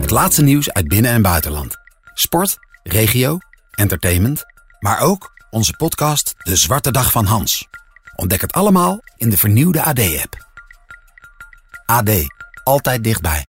Het 0.00 0.10
laatste 0.10 0.42
nieuws 0.42 0.72
uit 0.72 0.88
binnen- 0.88 1.10
en 1.10 1.22
buitenland. 1.22 1.76
Sport, 2.14 2.56
regio, 2.82 3.38
entertainment, 3.70 4.44
maar 4.80 5.00
ook 5.00 5.32
onze 5.50 5.72
podcast 5.76 6.34
De 6.36 6.56
Zwarte 6.56 6.90
Dag 6.90 7.12
van 7.12 7.24
Hans. 7.24 7.68
Ontdek 8.16 8.40
het 8.40 8.52
allemaal 8.52 9.00
in 9.16 9.30
de 9.30 9.36
vernieuwde 9.36 9.82
AD-app. 9.82 10.46
AD, 11.86 12.10
altijd 12.64 13.04
dichtbij. 13.04 13.44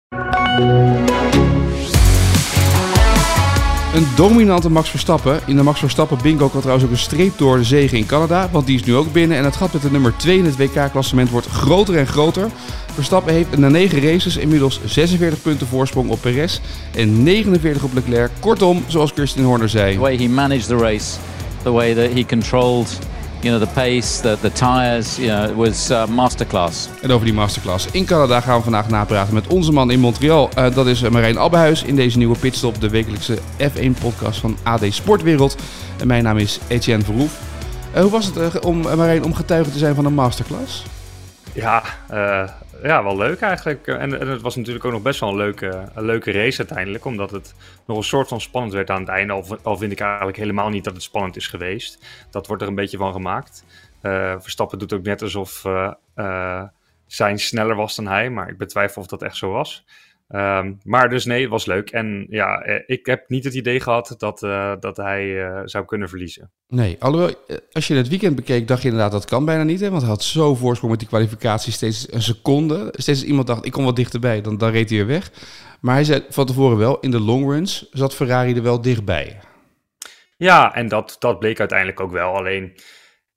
Een 3.97 4.06
dominante 4.17 4.71
Max 4.71 4.90
Verstappen. 4.90 5.40
In 5.47 5.56
de 5.56 5.63
Max 5.63 5.78
Verstappen 5.78 6.19
bingo 6.22 6.49
kan 6.49 6.60
trouwens 6.60 6.87
ook 6.87 6.92
een 6.92 6.99
streep 6.99 7.38
door 7.38 7.56
de 7.56 7.65
zegen 7.65 7.99
in 7.99 8.06
Canada. 8.06 8.49
Want 8.53 8.67
die 8.67 8.76
is 8.76 8.85
nu 8.85 8.95
ook 8.95 9.13
binnen. 9.13 9.37
En 9.37 9.45
het 9.45 9.56
gat 9.56 9.72
met 9.72 9.83
de 9.83 9.90
nummer 9.90 10.17
2 10.17 10.38
in 10.38 10.45
het 10.45 10.56
WK-klassement 10.56 11.31
wordt 11.31 11.46
groter 11.46 11.96
en 11.96 12.06
groter. 12.06 12.51
Verstappen 12.92 13.32
heeft 13.32 13.56
na 13.56 13.69
9 13.69 14.01
races 14.01 14.37
inmiddels 14.37 14.81
46 14.85 15.42
punten 15.42 15.67
voorsprong 15.67 16.10
op 16.10 16.20
Perez. 16.20 16.60
En 16.95 17.22
49 17.22 17.82
op 17.82 17.95
Leclerc. 17.95 18.30
Kortom, 18.41 18.84
zoals 18.86 19.10
Christian 19.14 19.45
Horner 19.45 19.69
zei. 19.69 19.95
The 19.95 20.00
way 20.00 20.16
he 20.16 20.28
managed 20.28 20.66
the 20.66 20.77
race, 20.77 21.16
the 21.62 21.72
way 21.72 21.94
that 21.94 22.12
he 22.12 22.24
controlled 22.27 22.98
you 23.40 23.58
know, 23.58 23.58
the 23.58 23.74
pace, 23.74 24.20
the, 24.20 24.36
the 24.40 24.50
tires, 24.50 25.18
you 25.18 25.28
know, 25.28 25.50
it 25.50 25.54
was 25.54 25.90
uh, 25.90 26.06
masterclass. 26.06 26.88
En 27.02 27.10
over 27.10 27.24
die 27.24 27.34
masterclass 27.34 27.86
in 27.90 28.04
Canada 28.04 28.40
gaan 28.40 28.56
we 28.56 28.62
vandaag 28.62 28.88
napraten 28.88 29.34
met 29.34 29.46
onze 29.46 29.72
man 29.72 29.90
in 29.90 30.00
Montreal. 30.00 30.50
Uh, 30.58 30.74
dat 30.74 30.86
is 30.86 31.00
Marijn 31.00 31.38
Abbehuis 31.38 31.82
in 31.82 31.96
deze 31.96 32.18
nieuwe 32.18 32.38
pitstop, 32.38 32.80
de 32.80 32.88
wekelijkse 32.88 33.38
F1-podcast 33.58 34.41
van 34.41 34.56
AD 34.62 34.84
Sportwereld. 34.88 35.56
En 36.00 36.06
mijn 36.06 36.22
naam 36.22 36.38
is 36.38 36.58
Etienne 36.66 37.04
Verhoef. 37.04 37.38
Uh, 37.94 38.00
hoe 38.00 38.10
was 38.10 38.27
het 38.27 38.36
uh, 38.36 38.46
om, 38.60 38.80
Marijn, 38.80 39.24
om 39.24 39.34
getuige 39.34 39.70
te 39.70 39.78
zijn 39.78 39.94
van 39.94 40.05
een 40.05 40.14
masterclass? 40.14 40.84
Ja, 41.52 41.82
ja, 42.86 43.02
wel 43.02 43.16
leuk 43.16 43.40
eigenlijk. 43.40 43.86
En, 43.86 44.20
en, 44.20 44.28
het 44.28 44.40
was 44.40 44.56
natuurlijk 44.56 44.84
ook 44.84 44.92
nog 44.92 45.02
best 45.02 45.20
wel 45.20 45.28
een 45.28 45.36
leuke, 45.36 45.84
een 45.94 46.04
leuke 46.04 46.30
race 46.30 46.58
uiteindelijk. 46.58 47.04
Omdat 47.04 47.30
het 47.30 47.54
nog 47.86 47.96
een 47.96 48.02
soort 48.02 48.28
van 48.28 48.40
spannend 48.40 48.72
werd 48.72 48.90
aan 48.90 49.00
het 49.00 49.08
einde. 49.08 49.33
Al, 49.62 49.77
vind 49.77 49.92
ik 49.92 50.00
eigenlijk 50.00 50.36
helemaal 50.36 50.69
niet 50.69 50.84
dat 50.84 50.92
het 50.92 51.02
spannend 51.02 51.36
is 51.36 51.46
geweest. 51.46 52.05
Dat 52.30 52.46
wordt 52.46 52.62
er 52.62 52.69
een 52.69 52.74
beetje 52.74 52.96
van 52.96 53.12
gemaakt. 53.12 53.64
Uh, 54.02 54.34
Verstappen 54.38 54.78
doet 54.78 54.92
ook 54.92 55.02
net 55.02 55.22
alsof 55.22 55.64
uh, 55.64 55.92
uh, 56.16 56.62
zijn 57.06 57.38
sneller 57.38 57.77
was 57.77 57.96
dan 57.96 58.06
hij. 58.06 58.30
Maar 58.30 58.48
ik 58.48 58.58
betwijfel 58.58 59.02
of 59.02 59.08
dat 59.08 59.22
echt 59.22 59.36
zo 59.36 59.50
was. 59.50 59.84
Um, 60.28 60.78
maar 60.82 61.08
dus 61.08 61.24
nee, 61.24 61.41
het 61.41 61.50
was 61.50 61.66
leuk. 61.66 61.91
En 61.91 62.27
ja, 62.30 62.64
ik 62.86 63.06
heb 63.06 63.28
niet 63.28 63.44
het 63.44 63.55
idee 63.55 63.80
gehad 63.80 64.14
dat, 64.19 64.42
uh, 64.42 64.72
dat 64.80 64.96
hij 64.96 65.24
uh, 65.24 65.60
zou 65.64 65.84
kunnen 65.84 66.08
verliezen. 66.08 66.50
Nee, 66.68 66.96
alhoewel, 66.98 67.34
als 67.72 67.86
je 67.86 67.94
het 67.94 68.08
weekend 68.08 68.36
bekeek, 68.36 68.68
dacht 68.68 68.83
je 68.83 68.88
inderdaad 68.88 69.12
dat 69.12 69.24
kan 69.24 69.44
bijna 69.44 69.62
niet. 69.62 69.80
Hè? 69.80 69.91
Want 69.91 70.02
hij 70.02 70.10
had 70.10 70.22
zo 70.22 70.55
voorsprong 70.55 70.91
met 70.91 71.00
die 71.00 71.08
kwalificatie, 71.08 71.72
steeds 71.72 72.12
een 72.12 72.22
seconde. 72.22 72.88
Steeds 72.91 73.20
als 73.20 73.28
iemand 73.28 73.46
dacht, 73.46 73.66
ik 73.66 73.72
kom 73.72 73.84
wat 73.84 73.96
dichterbij, 73.96 74.41
dan, 74.41 74.58
dan 74.58 74.70
reed 74.70 74.88
hij 74.88 74.98
weer 74.98 75.06
weg. 75.06 75.30
Maar 75.80 75.94
hij 75.94 76.05
zei 76.05 76.24
van 76.28 76.46
tevoren 76.46 76.78
wel, 76.78 77.00
in 77.00 77.11
de 77.11 77.20
long 77.20 77.50
runs 77.50 77.88
zat 77.90 78.14
Ferrari 78.14 78.55
er 78.55 78.62
wel 78.62 78.80
dichtbij. 78.80 79.40
Ja, 80.36 80.74
en 80.74 80.88
dat, 80.88 81.16
dat 81.18 81.38
bleek 81.38 81.58
uiteindelijk 81.58 82.00
ook 82.00 82.12
wel. 82.12 82.36
Alleen 82.36 82.74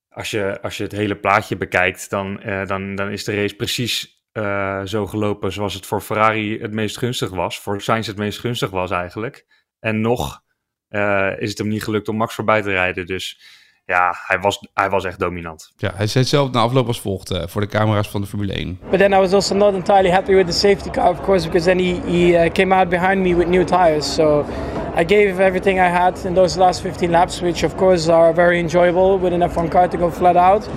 als 0.09 0.31
je, 0.31 0.61
als 0.61 0.77
je 0.77 0.83
het 0.83 0.91
hele 0.91 1.15
plaatje 1.15 1.57
bekijkt, 1.57 2.09
dan, 2.09 2.39
uh, 2.45 2.65
dan, 2.65 2.95
dan 2.95 3.09
is 3.09 3.23
de 3.23 3.35
race 3.35 3.55
precies 3.55 4.18
uh, 4.39 4.81
zo 4.85 5.07
gelopen 5.07 5.51
zoals 5.51 5.73
het 5.73 5.85
voor 5.85 6.01
Ferrari 6.01 6.59
het 6.59 6.73
meest 6.73 6.97
gunstig 6.97 7.29
was. 7.29 7.59
Voor 7.59 7.81
Sainz 7.81 8.07
het 8.07 8.17
meest 8.17 8.39
gunstig 8.39 8.69
was 8.69 8.91
eigenlijk. 8.91 9.45
En 9.79 10.01
nog 10.01 10.41
uh, 10.89 11.31
is 11.39 11.49
het 11.49 11.57
hem 11.57 11.67
niet 11.67 11.83
gelukt 11.83 12.07
om 12.07 12.15
Max 12.15 12.33
voorbij 12.33 12.61
te 12.61 12.71
rijden. 12.71 13.05
Dus 13.05 13.39
ja, 13.85 14.15
hij 14.25 14.39
was, 14.39 14.67
hij 14.73 14.89
was 14.89 15.05
echt 15.05 15.19
dominant. 15.19 15.71
Ja, 15.77 15.91
hij 15.95 16.07
zei 16.07 16.25
zelf 16.25 16.51
na 16.51 16.59
afloop 16.59 16.87
als 16.87 17.01
volgt 17.01 17.31
uh, 17.31 17.43
voor 17.45 17.61
de 17.61 17.67
camera's 17.67 18.09
van 18.09 18.21
de 18.21 18.27
Formule 18.27 18.53
1. 18.53 18.79
But 18.89 18.99
then 18.99 19.11
I 19.11 19.17
was 19.17 19.33
also 19.33 19.55
not 19.55 19.73
entirely 19.73 20.11
happy 20.11 20.33
with 20.33 20.45
the 20.45 20.53
safety 20.53 20.89
car, 20.89 21.09
of 21.09 21.21
course, 21.21 21.45
because 21.45 21.65
then 21.65 21.79
he, 21.79 22.01
he 22.05 22.45
uh, 22.45 22.51
came 22.51 22.75
out 22.75 22.89
behind 22.89 23.21
me 23.21 23.35
with 23.35 23.47
new 23.47 23.65
tires. 23.65 24.13
So 24.13 24.45
I 24.95 25.05
gave 25.05 25.43
everything 25.43 25.79
I 25.79 25.89
had 25.89 26.25
in 26.25 26.33
those 26.33 26.59
last 26.59 26.81
15 26.81 27.11
laps, 27.11 27.41
which 27.41 27.63
of 27.63 27.75
course 27.77 28.11
are 28.11 28.33
very 28.33 28.59
enjoyable 28.59 29.17
with 29.19 29.33
an 29.33 29.41
F1 29.49 29.69
car 29.69 29.87
to 29.87 29.97
go 29.97 30.11
flat 30.11 30.35
out. 30.35 30.69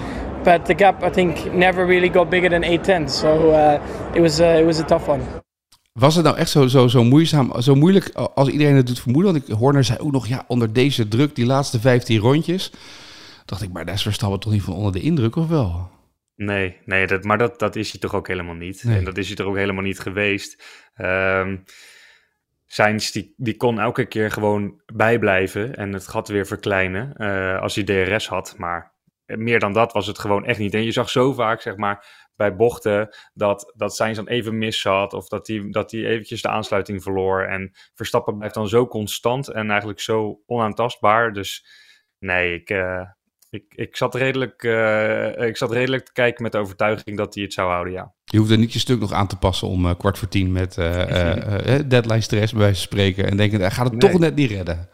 But 0.44 0.64
the 0.64 0.75
gap, 0.76 1.03
I 1.03 1.10
think, 1.10 1.53
never 1.53 1.86
really 1.86 2.08
got 2.08 2.28
bigger 2.28 2.50
than 2.50 2.64
8 2.64 2.84
tenths. 2.84 3.19
So 3.19 3.50
uh, 3.50 3.80
it, 4.14 4.20
was, 4.20 4.41
uh, 4.41 4.58
it 4.58 4.64
was 4.64 4.80
a 4.80 4.84
tough 4.84 5.08
one. 5.08 5.22
Was 5.92 6.14
het 6.14 6.25
nou 6.25 6.36
echt 6.36 6.50
zo, 6.50 6.66
zo, 6.66 6.88
zo 6.88 7.04
moeizaam, 7.04 7.60
zo 7.60 7.75
moeilijk 7.75 8.08
als 8.14 8.48
iedereen 8.48 8.76
het 8.76 8.86
doet 8.86 9.00
vermoeden? 9.00 9.32
Want 9.32 9.48
ik, 9.48 9.54
Horner 9.54 9.84
zei 9.84 9.98
ook 9.98 10.12
nog, 10.12 10.26
ja, 10.26 10.44
onder 10.47 10.72
deze 10.72 11.08
druk, 11.08 11.34
die 11.34 11.47
laatste 11.47 11.81
15 11.81 12.19
rondjes. 12.19 12.72
Dacht 13.44 13.62
ik, 13.62 13.72
maar 13.72 13.84
daar 13.84 13.94
is 13.94 14.02
Verstappen 14.02 14.41
toch 14.41 14.52
niet 14.52 14.62
van 14.62 14.75
onder 14.75 14.92
de 14.92 15.00
indruk, 15.00 15.36
of 15.36 15.48
wel? 15.48 15.91
Nee, 16.36 16.76
nee 16.84 17.06
dat, 17.06 17.25
maar 17.25 17.38
dat, 17.38 17.58
dat 17.58 17.76
is 17.76 17.91
hij 17.91 18.00
toch 18.00 18.14
ook 18.14 18.28
helemaal 18.28 18.54
niet. 18.54 18.84
Nee. 18.84 18.98
En 18.98 19.04
dat 19.04 19.19
is 19.19 19.26
hij 19.26 19.36
toch 19.36 19.47
ook 19.47 19.56
helemaal 19.56 19.82
niet 19.82 20.00
geweest. 20.00 20.62
Um, 20.97 21.64
Sainz 22.66 23.10
die, 23.10 23.34
die 23.36 23.56
kon 23.56 23.81
elke 23.81 24.04
keer 24.04 24.31
gewoon 24.31 24.81
bijblijven 24.94 25.75
en 25.75 25.92
het 25.92 26.08
gat 26.08 26.28
weer 26.28 26.47
verkleinen 26.47 27.14
uh, 27.16 27.60
als 27.60 27.75
hij 27.75 27.84
DRS 27.84 28.28
had. 28.28 28.54
Maar 28.58 28.91
meer 29.37 29.59
dan 29.59 29.72
dat 29.72 29.93
was 29.93 30.06
het 30.06 30.19
gewoon 30.19 30.44
echt 30.44 30.59
niet. 30.59 30.75
En 30.75 30.84
je 30.84 30.93
zag 30.93 31.10
zo 31.10 31.32
vaak, 31.32 31.60
zeg 31.60 31.76
maar, 31.76 32.06
bij 32.37 32.56
bochten 32.56 33.16
dat, 33.34 33.72
dat 33.76 33.94
Sainz 33.94 34.16
dan 34.16 34.28
even 34.28 34.59
mis 34.59 34.81
zat. 34.81 35.12
Of 35.12 35.28
dat 35.28 35.47
hij 35.47 35.66
dat 35.70 35.91
die 35.91 36.06
eventjes 36.06 36.43
de 36.43 36.48
aansluiting 36.48 37.03
verloor. 37.03 37.43
En 37.43 37.70
Verstappen 37.94 38.37
blijft 38.37 38.54
dan 38.54 38.69
zo 38.69 38.87
constant 38.87 39.48
en 39.48 39.70
eigenlijk 39.70 40.00
zo 40.00 40.43
onaantastbaar. 40.47 41.32
Dus 41.32 41.66
nee, 42.19 42.54
ik, 42.54 42.70
uh, 42.70 43.03
ik, 43.50 43.65
ik, 43.75 43.97
zat 43.97 44.15
redelijk, 44.15 44.62
uh, 44.62 45.41
ik 45.41 45.56
zat 45.56 45.72
redelijk 45.72 46.04
te 46.04 46.12
kijken 46.12 46.43
met 46.43 46.53
de 46.53 46.59
overtuiging 46.59 47.16
dat 47.16 47.34
hij 47.34 47.43
het 47.43 47.53
zou 47.53 47.70
houden, 47.70 47.93
ja. 47.93 48.14
Je 48.25 48.38
hoeft 48.38 48.50
er 48.50 48.59
niet 48.59 48.72
je 48.72 48.78
stuk 48.78 49.00
nog 49.00 49.12
aan 49.12 49.26
te 49.26 49.38
passen 49.38 49.69
om 49.69 49.87
uh, 49.87 49.94
kwart 49.99 50.19
voor 50.19 50.28
tien 50.28 50.53
met 50.53 50.75
deadline 51.91 52.20
stress 52.20 52.53
bij 52.53 52.60
wijze 52.60 52.75
van 52.75 52.93
spreken. 52.93 53.26
En 53.31 53.37
denken, 53.37 53.60
hij 53.60 53.70
gaat 53.70 53.91
het 53.91 54.03
nee. 54.03 54.10
toch 54.10 54.20
net 54.20 54.34
niet 54.34 54.50
redden. 54.50 54.88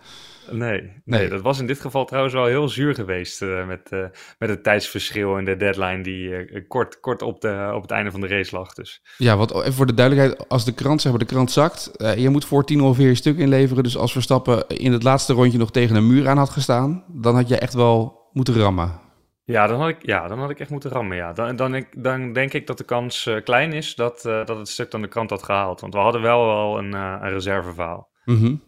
Nee, 0.51 0.81
nee, 0.81 0.93
nee, 1.05 1.29
dat 1.29 1.41
was 1.41 1.59
in 1.59 1.67
dit 1.67 1.81
geval 1.81 2.05
trouwens 2.05 2.35
wel 2.35 2.47
heel 2.47 2.69
zuur 2.69 2.95
geweest 2.95 3.43
uh, 3.43 3.67
met, 3.67 3.89
uh, 3.91 4.05
met 4.39 4.49
het 4.49 4.63
tijdsverschil 4.63 5.37
en 5.37 5.45
de 5.45 5.57
deadline 5.57 6.03
die 6.03 6.29
uh, 6.29 6.69
kort, 6.69 7.01
kort 7.01 7.23
op, 7.23 7.41
de, 7.41 7.71
op 7.75 7.83
het 7.83 7.91
einde 7.91 8.11
van 8.11 8.21
de 8.21 8.27
race 8.27 8.57
lag. 8.57 8.73
Dus. 8.73 9.03
Ja, 9.17 9.37
wat 9.37 9.55
even 9.61 9.73
voor 9.73 9.87
de 9.87 9.95
duidelijkheid, 9.95 10.49
als 10.49 10.65
de 10.65 10.75
krant, 10.75 11.01
zeg 11.01 11.11
maar, 11.11 11.21
de 11.21 11.27
krant 11.27 11.51
zakt, 11.51 11.91
je 12.17 12.29
moet 12.29 12.45
voor 12.45 12.65
tien 12.65 12.81
ongeveer 12.81 13.09
een 13.09 13.17
stuk 13.17 13.39
inleveren. 13.39 13.83
Dus 13.83 13.97
als 13.97 14.13
Verstappen 14.13 14.67
in 14.67 14.93
het 14.93 15.03
laatste 15.03 15.33
rondje 15.33 15.59
nog 15.59 15.71
tegen 15.71 15.97
een 15.97 16.07
muur 16.07 16.29
aan 16.29 16.39
had 16.39 16.51
gestaan, 16.51 17.05
dan 17.09 17.35
had 17.35 17.49
je 17.49 17.59
echt 17.59 17.75
wel 17.75 18.29
moeten 18.33 18.55
rammen. 18.55 19.01
Ja, 19.45 19.67
dan 19.67 19.81
had 19.81 19.89
ik, 19.89 20.07
ja, 20.07 20.29
dan 20.29 20.39
had 20.39 20.51
ik 20.51 20.61
echt 20.61 20.71
moeten 20.71 20.91
rammen, 20.91 21.17
ja. 21.17 21.33
Dan, 21.33 21.57
dan, 21.57 21.85
dan 21.97 22.33
denk 22.33 22.53
ik 22.53 22.67
dat 22.67 22.79
de 22.79 22.85
kans 22.85 23.31
klein 23.45 23.73
is 23.73 23.95
dat, 23.95 24.23
dat 24.23 24.49
het 24.59 24.69
stuk 24.69 24.91
dan 24.91 25.03
de 25.03 25.09
krant 25.09 25.31
had 25.31 25.43
gehaald. 25.43 25.81
Want 25.81 25.95
we 25.95 26.01
hadden 26.01 26.23
wel 26.23 26.47
wel 26.47 26.79
een, 26.79 26.93
een 26.93 27.31
reserveverhaal. 27.31 28.09
Mm 28.25 28.39
-hmm. 28.39 28.63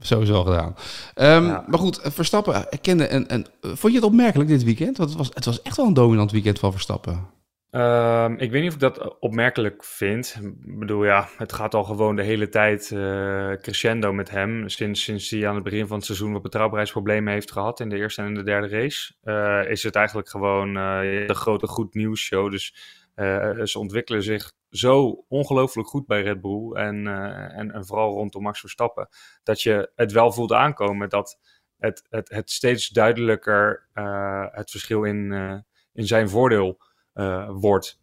Sowieso 0.00 0.44
gedaan. 0.44 0.74
Um, 1.14 1.46
ja. 1.46 1.64
Maar 1.66 1.78
goed, 1.78 2.00
Verstappen 2.02 2.68
kende 2.80 3.06
en, 3.06 3.28
en 3.28 3.46
vond 3.60 3.92
je 3.92 3.98
het 3.98 4.08
opmerkelijk 4.08 4.48
dit 4.48 4.64
weekend? 4.64 4.96
Want 4.96 5.08
het 5.08 5.18
was, 5.18 5.30
het 5.34 5.44
was 5.44 5.62
echt 5.62 5.76
wel 5.76 5.86
een 5.86 5.94
dominant 5.94 6.32
weekend 6.32 6.58
van 6.58 6.72
Verstappen. 6.72 7.36
Um, 7.70 8.38
ik 8.38 8.50
weet 8.50 8.60
niet 8.60 8.68
of 8.68 8.74
ik 8.74 8.80
dat 8.80 9.18
opmerkelijk 9.18 9.84
vind. 9.84 10.38
Ik 10.64 10.78
bedoel, 10.78 11.04
ja, 11.04 11.28
het 11.36 11.52
gaat 11.52 11.74
al 11.74 11.84
gewoon 11.84 12.16
de 12.16 12.22
hele 12.22 12.48
tijd 12.48 12.90
uh, 12.90 13.52
crescendo 13.52 14.12
met 14.12 14.30
hem. 14.30 14.68
Sinds, 14.68 15.02
sinds 15.02 15.30
hij 15.30 15.48
aan 15.48 15.54
het 15.54 15.64
begin 15.64 15.86
van 15.86 15.96
het 15.96 16.06
seizoen 16.06 16.32
wat 16.32 16.42
betrouwbaarheidsproblemen 16.42 17.32
heeft 17.32 17.52
gehad 17.52 17.80
in 17.80 17.88
de 17.88 17.96
eerste 17.96 18.22
en 18.22 18.34
de 18.34 18.42
derde 18.42 18.68
race, 18.68 19.12
uh, 19.24 19.70
is 19.70 19.82
het 19.82 19.94
eigenlijk 19.94 20.28
gewoon 20.28 20.68
uh, 20.68 21.00
de 21.26 21.34
grote 21.34 21.66
goed 21.66 21.94
nieuws 21.94 22.20
show. 22.20 22.50
Dus 22.50 22.74
ze 23.64 23.78
ontwikkelen 23.78 24.22
zich 24.22 24.52
zo 24.70 25.24
ongelooflijk 25.28 25.88
goed 25.88 26.06
bij 26.06 26.22
Red 26.22 26.40
Bull 26.40 26.72
en, 26.72 27.06
uh, 27.06 27.58
en, 27.58 27.70
en, 27.70 27.86
vooral 27.86 28.12
rondom 28.12 28.42
Max 28.42 28.60
Verstappen, 28.60 29.08
dat 29.42 29.62
je 29.62 29.90
het 29.94 30.12
wel 30.12 30.32
voelt 30.32 30.52
aankomen 30.52 31.08
dat 31.08 31.38
het, 31.78 32.06
het, 32.08 32.28
het 32.28 32.50
steeds 32.50 32.88
duidelijker 32.88 33.88
uh, 33.94 34.46
het 34.50 34.70
verschil 34.70 35.04
in, 35.04 35.30
uh, 35.32 35.58
in 35.92 36.06
zijn 36.06 36.28
voordeel 36.28 36.80
wordt. 37.48 38.00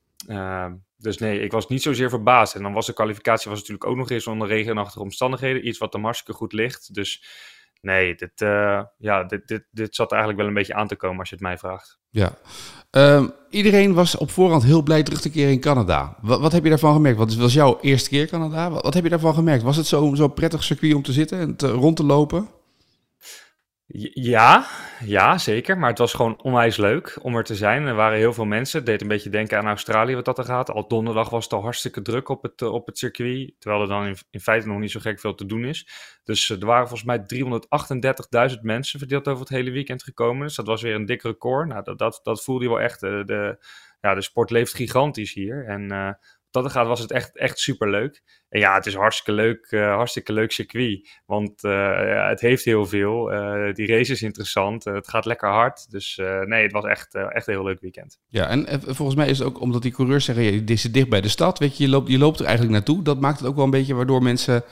dus 0.97 1.17
nee, 1.17 1.39
ik 1.39 1.51
was 1.51 1.67
niet 1.67 1.81
zozeer 1.81 2.09
verbaasd. 2.09 2.55
En 2.55 2.63
dan 2.63 2.73
was 2.73 2.85
de 2.85 2.93
kwalificatie 2.93 3.49
was 3.49 3.59
natuurlijk 3.59 3.89
ook 3.89 3.95
nog 3.95 4.09
eens 4.09 4.27
onder 4.27 4.47
regenachtige 4.47 5.01
omstandigheden, 5.01 5.67
iets 5.67 5.77
wat 5.77 5.91
de 5.91 5.99
hartstikke 5.99 6.33
goed 6.33 6.53
ligt. 6.53 6.93
Dus 6.93 7.23
nee, 7.85 8.15
dit, 8.15 8.31
ja, 8.97 9.23
dit, 9.23 9.47
dit, 9.47 9.63
dit 9.71 9.95
zat 9.95 10.11
eigenlijk 10.11 10.41
wel 10.41 10.49
een 10.49 10.57
beetje 10.57 10.73
aan 10.73 10.87
te 10.87 10.95
komen 10.95 11.19
als 11.19 11.29
je 11.29 11.35
het 11.35 11.43
mij 11.43 11.57
vraagt. 11.57 11.99
Ja. 12.09 12.33
Um, 12.91 13.31
iedereen 13.49 13.93
was 13.93 14.17
op 14.17 14.31
voorhand 14.31 14.63
heel 14.63 14.81
blij 14.81 15.03
terug 15.03 15.21
te 15.21 15.29
keren 15.29 15.51
in 15.51 15.59
Canada. 15.59 16.17
Wat, 16.21 16.39
wat 16.39 16.51
heb 16.51 16.63
je 16.63 16.69
daarvan 16.69 16.93
gemerkt? 16.93 17.17
Wat 17.17 17.35
was 17.35 17.53
jouw 17.53 17.77
eerste 17.81 18.09
keer 18.09 18.27
Canada? 18.27 18.69
Wat, 18.69 18.83
wat 18.83 18.93
heb 18.93 19.03
je 19.03 19.09
daarvan 19.09 19.33
gemerkt? 19.33 19.63
Was 19.63 19.77
het 19.77 19.85
zo'n 19.85 20.15
zo 20.15 20.27
prettig 20.27 20.63
circuit 20.63 20.93
om 20.93 21.03
te 21.03 21.11
zitten 21.11 21.39
en 21.39 21.55
te, 21.55 21.67
rond 21.67 21.95
te 21.95 22.03
lopen? 22.03 22.47
Ja, 23.87 24.67
ja, 25.03 25.37
zeker. 25.37 25.77
Maar 25.77 25.89
het 25.89 25.97
was 25.97 26.13
gewoon 26.13 26.41
onwijs 26.41 26.77
leuk 26.77 27.19
om 27.21 27.35
er 27.35 27.43
te 27.43 27.55
zijn. 27.55 27.85
Er 27.85 27.95
waren 27.95 28.17
heel 28.17 28.33
veel 28.33 28.45
mensen. 28.45 28.77
Het 28.77 28.85
deed 28.85 29.01
een 29.01 29.07
beetje 29.07 29.29
denken 29.29 29.57
aan 29.57 29.67
Australië 29.67 30.15
wat 30.15 30.25
dat 30.25 30.37
er 30.37 30.43
gaat. 30.43 30.69
Al 30.69 30.87
donderdag 30.87 31.29
was 31.29 31.43
het 31.43 31.53
al 31.53 31.61
hartstikke 31.61 32.01
druk 32.01 32.29
op 32.29 32.41
het, 32.41 32.61
op 32.61 32.85
het 32.85 32.97
circuit. 32.97 33.53
Terwijl 33.59 33.81
er 33.81 33.87
dan 33.87 34.15
in, 34.31 34.39
feite 34.39 34.67
nog 34.67 34.79
niet 34.79 34.91
zo 34.91 34.99
gek 34.99 35.19
veel 35.19 35.35
te 35.35 35.45
doen 35.45 35.65
is. 35.65 35.87
Dus 36.23 36.49
er 36.49 36.65
waren 36.65 36.87
volgens 36.87 37.07
mij 37.07 37.25
338.000 38.55 38.61
mensen 38.61 38.99
verdeeld 38.99 39.27
over 39.27 39.39
het 39.39 39.49
hele 39.49 39.71
weekend 39.71 40.03
gekomen. 40.03 40.47
Dus 40.47 40.55
dat 40.55 40.67
was 40.67 40.81
weer 40.81 40.95
een 40.95 41.05
dik 41.05 41.21
record. 41.21 41.67
Nou, 41.67 41.83
dat, 41.83 41.97
dat, 41.97 42.19
dat 42.23 42.43
voelde 42.43 42.63
je 42.63 42.69
wel 42.69 42.81
echt. 42.81 42.99
De, 42.99 43.23
de, 43.25 43.65
ja, 44.01 44.13
de 44.13 44.21
sport 44.21 44.49
leeft 44.49 44.73
gigantisch 44.73 45.33
hier. 45.33 45.65
En 45.67 46.17
dat 46.63 46.71
gaat, 46.71 46.87
was 46.87 46.99
het 46.99 47.11
echt, 47.11 47.37
echt 47.37 47.59
super 47.59 47.89
leuk. 47.89 48.23
En 48.49 48.59
ja, 48.59 48.75
het 48.75 48.85
is 48.85 48.93
hartstikke 48.93 49.41
leuk, 49.41 49.67
uh, 49.69 49.95
hartstikke 49.95 50.33
leuk 50.33 50.51
circuit. 50.51 51.09
Want 51.25 51.63
uh, 51.63 51.71
ja, 51.71 52.29
het 52.29 52.39
heeft 52.39 52.65
heel 52.65 52.85
veel. 52.85 53.33
Uh, 53.33 53.73
die 53.73 53.87
race 53.87 54.11
is 54.11 54.21
interessant. 54.21 54.83
het 54.83 55.09
gaat 55.09 55.25
lekker 55.25 55.49
hard. 55.49 55.91
Dus 55.91 56.21
nee, 56.45 56.63
het 56.63 56.71
was 56.71 56.85
echt, 56.85 57.15
echt 57.15 57.47
een 57.47 57.53
heel 57.53 57.63
leuk 57.63 57.81
weekend. 57.81 58.19
Ja, 58.27 58.47
en 58.47 58.81
volgens 58.81 59.15
mij 59.15 59.27
is 59.27 59.37
het 59.37 59.47
ook 59.47 59.59
omdat 59.59 59.81
die 59.81 59.91
coureurs 59.91 60.25
zeggen: 60.25 60.43
je 60.43 60.63
dit 60.63 60.79
zit 60.79 60.93
dicht 60.93 61.09
bij 61.09 61.21
de 61.21 61.27
stad. 61.27 61.59
Weet 61.59 61.77
je, 61.77 61.83
je 61.83 61.89
loopt, 61.89 62.09
je 62.09 62.17
loopt 62.17 62.39
er 62.39 62.45
eigenlijk 62.45 62.75
naartoe. 62.75 63.03
Dat 63.03 63.19
maakt 63.19 63.39
het 63.39 63.47
ook 63.47 63.55
wel 63.55 63.65
een 63.65 63.69
beetje 63.69 63.95
waardoor 63.95 64.23
mensen 64.23 64.63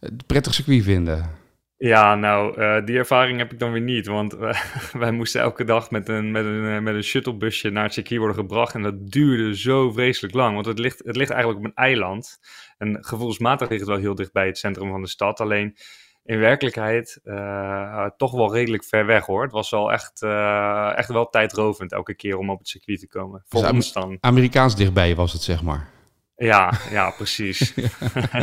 het 0.00 0.26
prettig 0.26 0.54
circuit 0.54 0.82
vinden. 0.82 1.30
Ja, 1.78 2.14
nou, 2.14 2.60
uh, 2.60 2.84
die 2.84 2.96
ervaring 2.96 3.38
heb 3.38 3.52
ik 3.52 3.58
dan 3.58 3.72
weer 3.72 3.80
niet. 3.80 4.06
Want 4.06 4.34
wij, 4.34 4.54
wij 4.92 5.10
moesten 5.10 5.40
elke 5.40 5.64
dag 5.64 5.90
met 5.90 6.08
een, 6.08 6.30
met, 6.30 6.44
een, 6.44 6.82
met 6.82 6.94
een 6.94 7.02
shuttlebusje 7.02 7.70
naar 7.70 7.84
het 7.84 7.92
circuit 7.92 8.18
worden 8.18 8.36
gebracht. 8.36 8.74
En 8.74 8.82
dat 8.82 9.10
duurde 9.10 9.56
zo 9.56 9.90
vreselijk 9.90 10.34
lang. 10.34 10.54
Want 10.54 10.66
het 10.66 10.78
ligt, 10.78 11.02
het 11.04 11.16
ligt 11.16 11.30
eigenlijk 11.30 11.60
op 11.60 11.66
een 11.66 11.84
eiland. 11.84 12.38
En 12.78 12.98
gevoelsmatig 13.00 13.68
ligt 13.68 13.80
het 13.80 13.90
wel 13.90 13.98
heel 13.98 14.14
dicht 14.14 14.32
bij 14.32 14.46
het 14.46 14.58
centrum 14.58 14.90
van 14.90 15.02
de 15.02 15.08
stad. 15.08 15.40
Alleen 15.40 15.76
in 16.24 16.38
werkelijkheid 16.38 17.20
uh, 17.24 18.06
toch 18.16 18.32
wel 18.32 18.54
redelijk 18.54 18.84
ver 18.84 19.06
weg 19.06 19.26
hoor. 19.26 19.42
Het 19.42 19.52
was 19.52 19.70
wel 19.70 19.92
echt, 19.92 20.22
echt 20.96 21.08
wel 21.08 21.28
tijdrovend 21.28 21.92
elke 21.92 22.14
keer 22.14 22.36
om 22.36 22.50
op 22.50 22.58
het 22.58 22.68
circuit 22.68 23.00
te 23.00 23.08
komen. 23.08 23.42
Voor 23.46 23.60
dus 23.60 23.70
ons 23.70 23.92
dan. 23.92 24.18
Amerikaans 24.20 24.76
dichtbij 24.76 25.14
was 25.14 25.32
het, 25.32 25.42
zeg 25.42 25.62
maar. 25.62 25.97
Ja, 26.38 26.72
ja, 26.90 27.10
precies. 27.10 27.74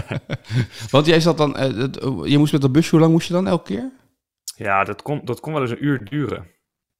Want 0.91 1.05
jij 1.05 1.19
zat 1.19 1.37
dan, 1.37 1.57
uh, 1.59 2.29
je 2.29 2.37
moest 2.37 2.51
met 2.51 2.61
de 2.61 2.69
bus, 2.69 2.89
hoe 2.89 2.99
lang 2.99 3.11
moest 3.11 3.27
je 3.27 3.33
dan 3.33 3.47
elke 3.47 3.63
keer? 3.63 3.91
Ja, 4.55 4.83
dat 4.83 5.01
kon, 5.01 5.21
dat 5.23 5.39
kon 5.39 5.53
wel 5.53 5.61
eens 5.61 5.71
een 5.71 5.85
uur 5.85 6.05
duren. 6.05 6.51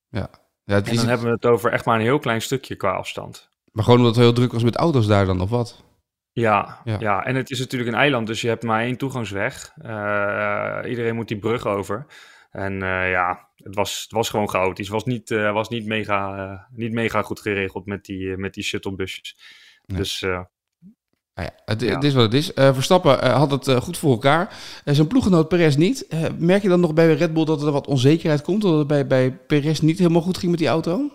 Ja. 0.10 0.30
ja 0.64 0.76
en 0.76 0.96
dan 0.96 1.08
hebben 1.08 1.28
we 1.28 1.34
het 1.34 1.46
over 1.46 1.72
echt 1.72 1.86
maar 1.86 1.96
een 1.96 2.06
heel 2.06 2.20
klein 2.20 2.42
stukje 2.42 2.76
qua 2.76 2.92
afstand. 2.92 3.50
Maar 3.72 3.84
gewoon 3.84 4.00
omdat 4.00 4.16
het 4.16 4.24
heel 4.24 4.34
druk 4.34 4.52
was 4.52 4.64
met 4.64 4.76
auto's 4.76 5.08
daar 5.08 5.26
dan, 5.26 5.42
of 5.42 5.50
wat? 5.50 5.84
Ja, 6.32 6.82
ja, 6.84 7.00
ja. 7.00 7.26
en 7.26 7.36
het 7.36 7.50
is 7.50 7.60
natuurlijk 7.60 7.92
een 7.92 7.98
eiland, 7.98 8.28
dus 8.28 8.42
je 8.42 8.48
hebt 8.48 8.64
maar 8.64 8.82
één 8.82 8.98
toegangsweg. 8.98 9.74
Uh, 9.78 10.80
iedereen 10.90 11.16
moet 11.16 11.28
die 11.28 11.40
brug 11.40 11.66
over. 11.66 12.06
En 12.52 12.74
uh, 12.74 13.10
ja, 13.10 13.50
het 13.56 13.76
was, 13.76 14.02
het 14.02 14.12
was 14.12 14.30
gewoon 14.30 14.50
chaotisch. 14.50 14.86
Het 14.86 14.96
was 14.96 15.06
niet, 15.06 15.30
uh, 15.30 15.54
was 15.54 15.70
niet, 15.70 15.86
mega, 15.86 16.68
niet 16.72 16.92
mega 16.92 17.22
goed 17.22 17.40
geregeld 17.40 17.86
met 17.86 18.06
die, 18.06 18.38
met 18.38 18.54
die 18.54 18.64
shuttlebusjes. 18.64 19.38
Nee. 19.86 19.98
Dus 19.98 20.26
nou 21.36 21.48
ja, 21.48 21.64
het, 21.66 21.82
het, 21.82 22.04
is 22.04 22.14
wat 22.14 22.24
het 22.24 22.34
is. 22.34 22.52
Uh, 22.56 22.74
Verstappen 22.74 23.24
uh, 23.24 23.34
had 23.34 23.52
het 23.52 23.68
uh, 23.68 23.76
goed 23.76 23.98
voor 23.98 24.12
elkaar. 24.12 24.54
zijn 24.86 25.08
ploeggenoot 25.08 25.48
Perez 25.48 25.76
niet. 25.76 26.08
merk 26.38 26.62
je 26.62 26.70
dan 26.70 26.80
nog 26.80 26.94
bij 26.94 27.14
Red 27.14 27.34
Bull 27.34 27.46
dat 27.46 27.64
er 27.64 27.72
wat 27.72 27.88
onzekerheid 27.88 28.42
komt? 28.42 28.62
Dat 28.62 28.78
het 28.78 28.88
bij, 28.88 29.08
bij 29.08 29.32
Perez 29.32 29.80
niet 29.80 29.98
helemaal 29.98 30.22
goed 30.22 30.38
ging 30.38 30.52
met 30.52 30.60
die 30.60 30.70
auto? 30.70 31.12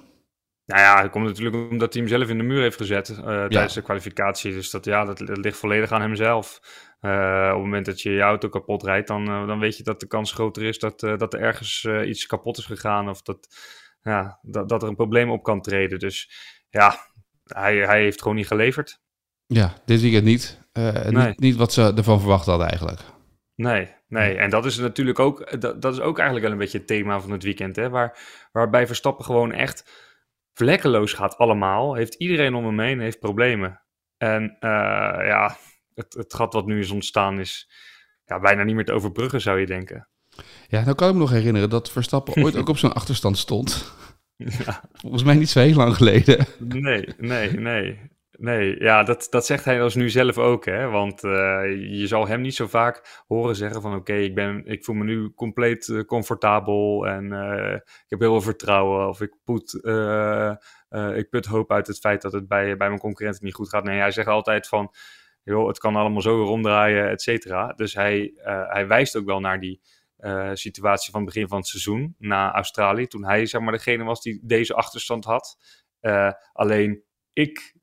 Nou 0.66 0.82
ja, 0.82 1.02
het 1.02 1.10
komt 1.10 1.24
natuurlijk 1.24 1.70
omdat 1.70 1.92
hij 1.92 2.02
hem 2.02 2.10
zelf 2.10 2.28
in 2.28 2.38
de 2.38 2.44
muur 2.44 2.60
heeft 2.60 2.76
gezet 2.76 3.06
tijdens 3.24 3.74
de 3.74 3.82
kwalificatie. 3.82 4.52
Dus 4.52 4.70
dat, 4.70 4.84
ja, 4.84 5.04
dat, 5.04 5.18
dat 5.18 5.36
ligt 5.36 5.56
volledig 5.56 5.92
aan 5.92 6.00
hemzelf. 6.00 6.60
op 7.00 7.08
het 7.08 7.58
moment 7.58 7.86
dat 7.86 8.00
je 8.00 8.10
je 8.10 8.20
auto 8.20 8.48
kapot 8.48 8.82
rijdt, 8.82 9.08
dan, 9.08 9.24
dan 9.24 9.58
weet 9.58 9.76
je 9.76 9.82
dat 9.82 10.00
de 10.00 10.06
kans 10.06 10.32
groter 10.32 10.62
is 10.62 10.78
dat, 10.78 11.00
dat 11.00 11.34
er 11.34 11.40
ergens 11.40 11.88
iets 12.04 12.26
kapot 12.26 12.58
is 12.58 12.64
gegaan. 12.64 13.08
Of 13.08 13.22
dat, 13.22 13.48
ja, 14.02 14.38
dat, 14.42 14.68
dat 14.68 14.82
er 14.82 14.88
een 14.88 14.96
probleem 14.96 15.30
op 15.30 15.42
kan 15.42 15.60
treden. 15.60 15.98
Dus 15.98 16.30
ja, 16.68 16.94
hij, 17.44 17.76
hij 17.76 18.02
heeft 18.02 18.22
gewoon 18.22 18.36
niet 18.36 18.46
geleverd. 18.46 19.00
Ja, 19.52 19.74
dit 19.84 20.00
weekend 20.00 20.24
niet. 20.24 20.58
Uh, 20.72 20.92
nee. 20.92 21.26
niet. 21.26 21.40
Niet 21.40 21.56
wat 21.56 21.72
ze 21.72 21.92
ervan 21.96 22.18
verwacht 22.18 22.46
hadden 22.46 22.68
eigenlijk. 22.68 23.00
Nee, 23.54 23.88
nee. 24.08 24.36
En 24.36 24.50
dat 24.50 24.64
is 24.64 24.78
natuurlijk 24.78 25.18
ook, 25.18 25.60
dat, 25.60 25.82
dat 25.82 25.92
is 25.92 26.00
ook 26.00 26.16
eigenlijk 26.16 26.46
wel 26.46 26.52
een 26.52 26.62
beetje 26.62 26.78
het 26.78 26.86
thema 26.86 27.20
van 27.20 27.30
het 27.30 27.42
weekend. 27.42 27.76
Hè? 27.76 27.88
Waar, 27.88 28.18
waarbij 28.52 28.86
Verstappen 28.86 29.24
gewoon 29.24 29.52
echt 29.52 29.90
vlekkeloos 30.52 31.12
gaat 31.12 31.36
allemaal. 31.36 31.94
Heeft 31.94 32.14
iedereen 32.14 32.54
om 32.54 32.64
hem 32.64 32.80
heen, 32.80 33.00
heeft 33.00 33.18
problemen. 33.18 33.82
En 34.16 34.42
uh, 34.42 34.70
ja, 35.26 35.56
het, 35.94 36.14
het 36.14 36.34
gat 36.34 36.52
wat 36.52 36.66
nu 36.66 36.78
is 36.78 36.90
ontstaan 36.90 37.40
is 37.40 37.70
ja, 38.24 38.40
bijna 38.40 38.62
niet 38.62 38.74
meer 38.74 38.84
te 38.84 38.92
overbruggen, 38.92 39.40
zou 39.40 39.60
je 39.60 39.66
denken. 39.66 40.08
Ja, 40.68 40.82
nou 40.82 40.94
kan 40.94 41.08
ik 41.08 41.14
me 41.14 41.20
nog 41.20 41.30
herinneren 41.30 41.70
dat 41.70 41.90
Verstappen 41.90 42.42
ooit 42.42 42.56
ook 42.58 42.68
op 42.68 42.78
zo'n 42.78 42.92
achterstand 42.92 43.38
stond. 43.38 43.94
Ja. 44.36 44.80
Volgens 44.92 45.22
mij 45.22 45.34
niet 45.34 45.48
zo 45.48 45.60
heel 45.60 45.74
lang 45.74 45.96
geleden. 45.96 46.46
Nee, 46.58 47.08
nee, 47.18 47.50
nee. 47.50 48.09
Nee, 48.42 48.80
ja, 48.80 49.02
dat, 49.02 49.26
dat 49.30 49.46
zegt 49.46 49.64
hij 49.64 49.82
als 49.82 49.94
nu 49.94 50.10
zelf 50.10 50.38
ook, 50.38 50.64
hè. 50.64 50.88
Want 50.88 51.24
uh, 51.24 51.30
je 51.98 52.06
zal 52.06 52.26
hem 52.26 52.40
niet 52.40 52.54
zo 52.54 52.66
vaak 52.66 53.22
horen 53.26 53.56
zeggen 53.56 53.82
van... 53.82 53.94
oké, 53.94 54.14
ik 54.14 54.34
ben 54.34 54.66
ik 54.66 54.84
voel 54.84 54.94
me 54.94 55.04
nu 55.04 55.32
compleet 55.34 55.86
uh, 55.86 56.02
comfortabel 56.02 57.06
en 57.06 57.24
uh, 57.24 57.74
ik 57.74 58.06
heb 58.08 58.20
heel 58.20 58.30
veel 58.30 58.40
vertrouwen... 58.40 59.08
of 59.08 59.20
ik 59.20 59.36
put, 59.44 59.74
ik 61.16 61.30
put 61.30 61.46
hoop 61.46 61.72
uit 61.72 61.86
het 61.86 61.98
feit 61.98 62.22
dat 62.22 62.32
het 62.32 62.48
bij, 62.48 62.76
bij 62.76 62.88
mijn 62.88 63.00
concurrenten 63.00 63.44
niet 63.44 63.54
goed 63.54 63.68
gaat. 63.68 63.84
Nee, 63.84 63.98
hij 63.98 64.10
zegt 64.10 64.28
altijd 64.28 64.68
van... 64.68 64.94
joh, 65.42 65.68
het 65.68 65.78
kan 65.78 65.96
allemaal 65.96 66.22
zo 66.22 66.42
ronddraaien, 66.42 67.08
et 67.08 67.22
cetera. 67.22 67.72
Dus 67.72 67.94
hij, 67.94 68.32
hij 68.68 68.86
wijst 68.86 69.16
ook 69.16 69.26
wel 69.26 69.40
naar 69.40 69.60
die... 69.60 69.80
situatie 70.52 71.10
van 71.10 71.20
het 71.20 71.32
begin 71.32 71.48
van 71.48 71.58
het 71.58 71.66
seizoen 71.66 72.14
na 72.18 72.52
Australië, 72.52 73.06
toen 73.06 73.24
hij 73.24 73.46
zeg 73.46 73.60
maar 73.60 73.72
degene 73.72 74.04
was 74.04 74.22
die 74.22 74.40
deze 74.42 74.74
achterstand 74.74 75.24
had. 75.24 75.58
alleen 76.52 77.02
ik 77.32 77.78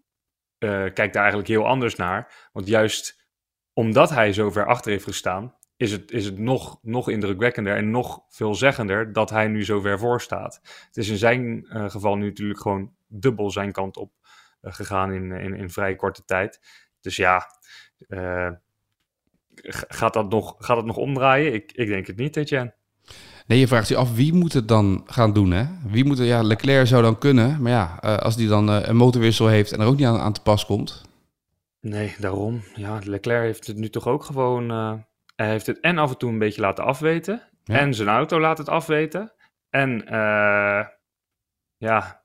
uh, 0.60 0.70
kijkt 0.70 1.14
daar 1.14 1.22
eigenlijk 1.22 1.48
heel 1.48 1.68
anders 1.68 1.96
naar. 1.96 2.50
Want 2.52 2.68
juist 2.68 3.26
omdat 3.74 4.10
hij 4.10 4.34
zo 4.34 4.52
ver 4.52 4.66
achter 4.66 4.92
heeft 4.92 5.04
gestaan, 5.04 5.56
is 5.76 5.92
het, 5.92 6.12
is 6.12 6.26
het 6.26 6.38
nog, 6.38 6.80
nog 6.82 7.10
indrukwekkender 7.10 7.76
en 7.76 7.92
nog 7.92 8.24
veelzeggender 8.30 9.14
dat 9.14 9.30
hij 9.30 9.48
nu 9.48 9.66
zo 9.66 9.80
ver 9.80 10.00
voor 10.00 10.22
staat. 10.22 10.60
Het 10.88 10.98
is 10.98 11.10
in 11.10 11.18
zijn 11.18 11.66
uh, 11.70 11.90
geval 11.90 12.16
nu 12.16 12.26
natuurlijk 12.26 12.62
gewoon 12.62 12.96
dubbel 13.08 13.52
zijn 13.52 13.72
kant 13.72 13.98
op 13.98 14.14
uh, 14.62 14.74
gegaan 14.74 15.14
in, 15.14 15.32
in, 15.32 15.54
in 15.54 15.70
vrij 15.70 15.96
korte 15.96 16.26
tijd. 16.26 16.60
Dus 17.02 17.16
ja, 17.16 17.46
gaat, 19.88 20.14
dat 20.14 20.30
nog, 20.30 20.56
gaat 20.58 20.76
dat 20.76 20.86
nog 20.86 20.98
omdraaien? 20.98 21.54
Ik, 21.54 21.72
ik 21.72 21.88
denk 21.88 22.08
het 22.08 22.18
niet, 22.18 22.36
Etienne. 22.36 22.76
Nee, 23.48 23.60
je 23.60 23.68
vraagt 23.68 23.88
je 23.88 23.96
af 23.96 24.16
wie 24.16 24.34
moet 24.34 24.54
het 24.54 24.68
dan 24.68 25.04
gaan 25.06 25.34
doen, 25.34 25.52
hè? 25.52 25.66
Wie 25.86 26.06
moet 26.06 26.18
het, 26.18 26.28
ja, 26.28 26.42
Leclerc 26.42 26.88
zou 26.88 27.02
dan 27.02 27.18
kunnen, 27.18 27.62
maar 27.62 27.72
ja, 27.72 28.00
uh, 28.04 28.18
als 28.18 28.36
die 28.36 28.48
dan 28.48 28.70
uh, 28.70 28.80
een 28.82 28.96
motorwissel 28.96 29.48
heeft 29.48 29.72
en 29.72 29.80
er 29.80 29.88
ook 29.88 29.98
niet 29.98 30.06
aan, 30.06 30.20
aan 30.20 30.34
te 30.34 30.42
pas 30.42 30.66
komt. 30.66 31.06
Nee, 31.82 32.16
daarom. 32.20 32.62
Ja, 32.76 33.00
Leclerc 33.04 33.44
heeft 33.44 33.68
het 33.68 33.78
nu 33.78 33.90
toch 33.90 34.08
ook 34.08 34.24
gewoon, 34.24 34.72
uh, 34.72 34.94
hij 35.36 35.50
heeft 35.50 35.66
het 35.66 35.80
en 35.80 35.98
af 35.98 36.10
en 36.10 36.18
toe 36.18 36.30
een 36.30 36.40
beetje 36.40 36.62
laten 36.62 36.84
afweten 36.84 37.42
ja. 37.64 37.78
en 37.78 37.94
zijn 37.94 38.08
auto 38.08 38.40
laat 38.40 38.58
het 38.58 38.70
afweten. 38.70 39.34
En 39.70 40.04
ja, 41.78 42.17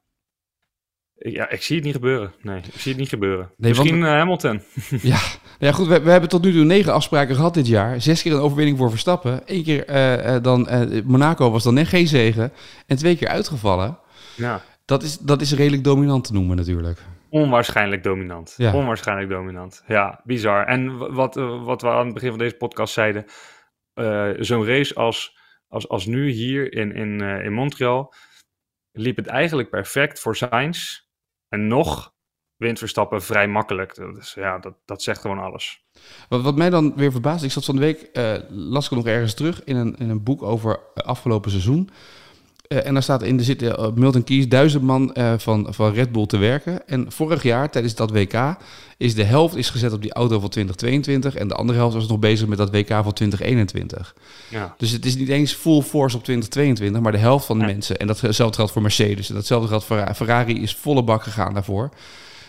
ja, 1.22 1.50
ik 1.50 1.62
zie 1.62 1.76
het 1.76 1.84
niet 1.84 1.94
gebeuren. 1.94 2.32
Nee, 2.40 2.58
ik 2.58 2.80
zie 2.80 2.92
het 2.92 3.00
niet 3.00 3.08
gebeuren. 3.08 3.50
Nee, 3.56 3.70
Misschien 3.70 4.00
want... 4.00 4.12
Hamilton. 4.12 4.62
ja, 5.12 5.20
ja, 5.58 5.72
goed. 5.72 5.86
We, 5.86 6.00
we, 6.00 6.10
hebben 6.10 6.28
tot 6.28 6.44
nu 6.44 6.52
toe 6.52 6.64
negen 6.64 6.92
afspraken 6.92 7.34
gehad 7.34 7.54
dit 7.54 7.66
jaar. 7.66 8.00
Zes 8.00 8.22
keer 8.22 8.32
een 8.32 8.38
overwinning 8.38 8.78
voor 8.78 8.90
Verstappen. 8.90 9.42
Eén 9.44 9.64
keer 9.64 9.90
uh, 9.90 10.42
dan 10.42 10.68
uh, 10.70 11.02
Monaco 11.04 11.50
was 11.50 11.62
dan 11.62 11.74
net 11.74 11.88
geen 11.88 12.06
zegen. 12.06 12.52
En 12.86 12.96
twee 12.96 13.16
keer 13.16 13.28
uitgevallen. 13.28 13.98
Ja. 14.36 14.62
Dat 14.84 15.02
is, 15.02 15.18
dat 15.18 15.40
is 15.40 15.52
redelijk 15.52 15.84
dominant 15.84 16.24
te 16.24 16.32
noemen 16.32 16.56
natuurlijk. 16.56 16.98
Onwaarschijnlijk 17.28 18.02
dominant. 18.02 18.54
Ja. 18.56 18.74
Onwaarschijnlijk 18.74 19.30
dominant. 19.30 19.82
Ja, 19.86 20.20
bizar. 20.24 20.66
En 20.66 20.96
wat, 21.14 21.34
wat 21.64 21.82
we 21.82 21.88
aan 21.88 22.04
het 22.04 22.14
begin 22.14 22.30
van 22.30 22.38
deze 22.38 22.56
podcast 22.56 22.94
zeiden. 22.94 23.24
Zo'n 24.44 24.66
race 24.66 24.94
als, 24.94 25.38
als, 25.68 25.88
als 25.88 26.06
nu 26.06 26.30
hier 26.30 26.72
in, 26.72 26.94
in, 26.94 27.20
in 27.20 27.52
Montreal 27.52 28.14
liep 28.92 29.16
het 29.16 29.26
eigenlijk 29.26 29.70
perfect 29.70 30.20
voor 30.20 30.36
Sainz. 30.36 31.01
En 31.52 31.66
nog 31.66 32.14
wint 32.56 32.78
Verstappen 32.78 33.22
vrij 33.22 33.48
makkelijk. 33.48 33.94
Dus 33.94 34.34
ja, 34.34 34.58
dat, 34.58 34.74
dat 34.84 35.02
zegt 35.02 35.20
gewoon 35.20 35.38
alles. 35.38 35.84
Wat, 36.28 36.42
wat 36.42 36.56
mij 36.56 36.70
dan 36.70 36.96
weer 36.96 37.10
verbaast, 37.10 37.44
ik 37.44 37.50
zat 37.50 37.64
van 37.64 37.74
de 37.74 37.80
week, 37.80 38.10
uh, 38.12 38.34
las 38.48 38.84
ik 38.84 38.90
nog 38.90 39.06
ergens 39.06 39.34
terug 39.34 39.64
in 39.64 39.76
een, 39.76 39.96
in 39.96 40.10
een 40.10 40.22
boek 40.22 40.42
over 40.42 40.80
afgelopen 40.94 41.50
seizoen. 41.50 41.90
Uh, 42.72 42.86
en 42.86 42.92
daar 42.92 43.02
staat 43.02 43.22
in, 43.22 43.38
er 43.38 43.44
zitten 43.44 43.80
uh, 43.80 43.86
Milton 43.94 44.24
Keys 44.24 44.48
duizend 44.48 44.82
man 44.82 45.10
uh, 45.14 45.32
van, 45.36 45.66
van 45.70 45.92
Red 45.92 46.12
Bull 46.12 46.26
te 46.26 46.36
werken. 46.36 46.88
En 46.88 47.12
vorig 47.12 47.42
jaar, 47.42 47.70
tijdens 47.70 47.94
dat 47.94 48.10
WK, 48.10 48.56
is 48.96 49.14
de 49.14 49.24
helft 49.24 49.56
is 49.56 49.70
gezet 49.70 49.92
op 49.92 50.02
die 50.02 50.12
auto 50.12 50.40
van 50.40 50.48
2022. 50.48 51.34
En 51.34 51.48
de 51.48 51.54
andere 51.54 51.78
helft 51.78 51.94
was 51.94 52.08
nog 52.08 52.18
bezig 52.18 52.48
met 52.48 52.58
dat 52.58 52.70
WK 52.70 52.88
van 52.88 53.12
2021. 53.12 54.14
Ja. 54.48 54.74
Dus 54.78 54.90
het 54.90 55.06
is 55.06 55.16
niet 55.16 55.28
eens 55.28 55.52
full 55.52 55.80
force 55.80 56.16
op 56.16 56.24
2022, 56.24 57.02
maar 57.02 57.12
de 57.12 57.18
helft 57.18 57.46
van 57.46 57.58
de 57.58 57.64
ja. 57.64 57.70
mensen. 57.70 57.96
En 57.96 58.06
datzelfde 58.06 58.56
geldt 58.56 58.72
voor 58.72 58.82
Mercedes. 58.82 59.28
En 59.28 59.34
datzelfde 59.34 59.68
geldt 59.68 59.84
voor 59.84 60.14
Ferrari, 60.14 60.62
is 60.62 60.76
volle 60.76 61.04
bak 61.04 61.22
gegaan 61.22 61.54
daarvoor. 61.54 61.88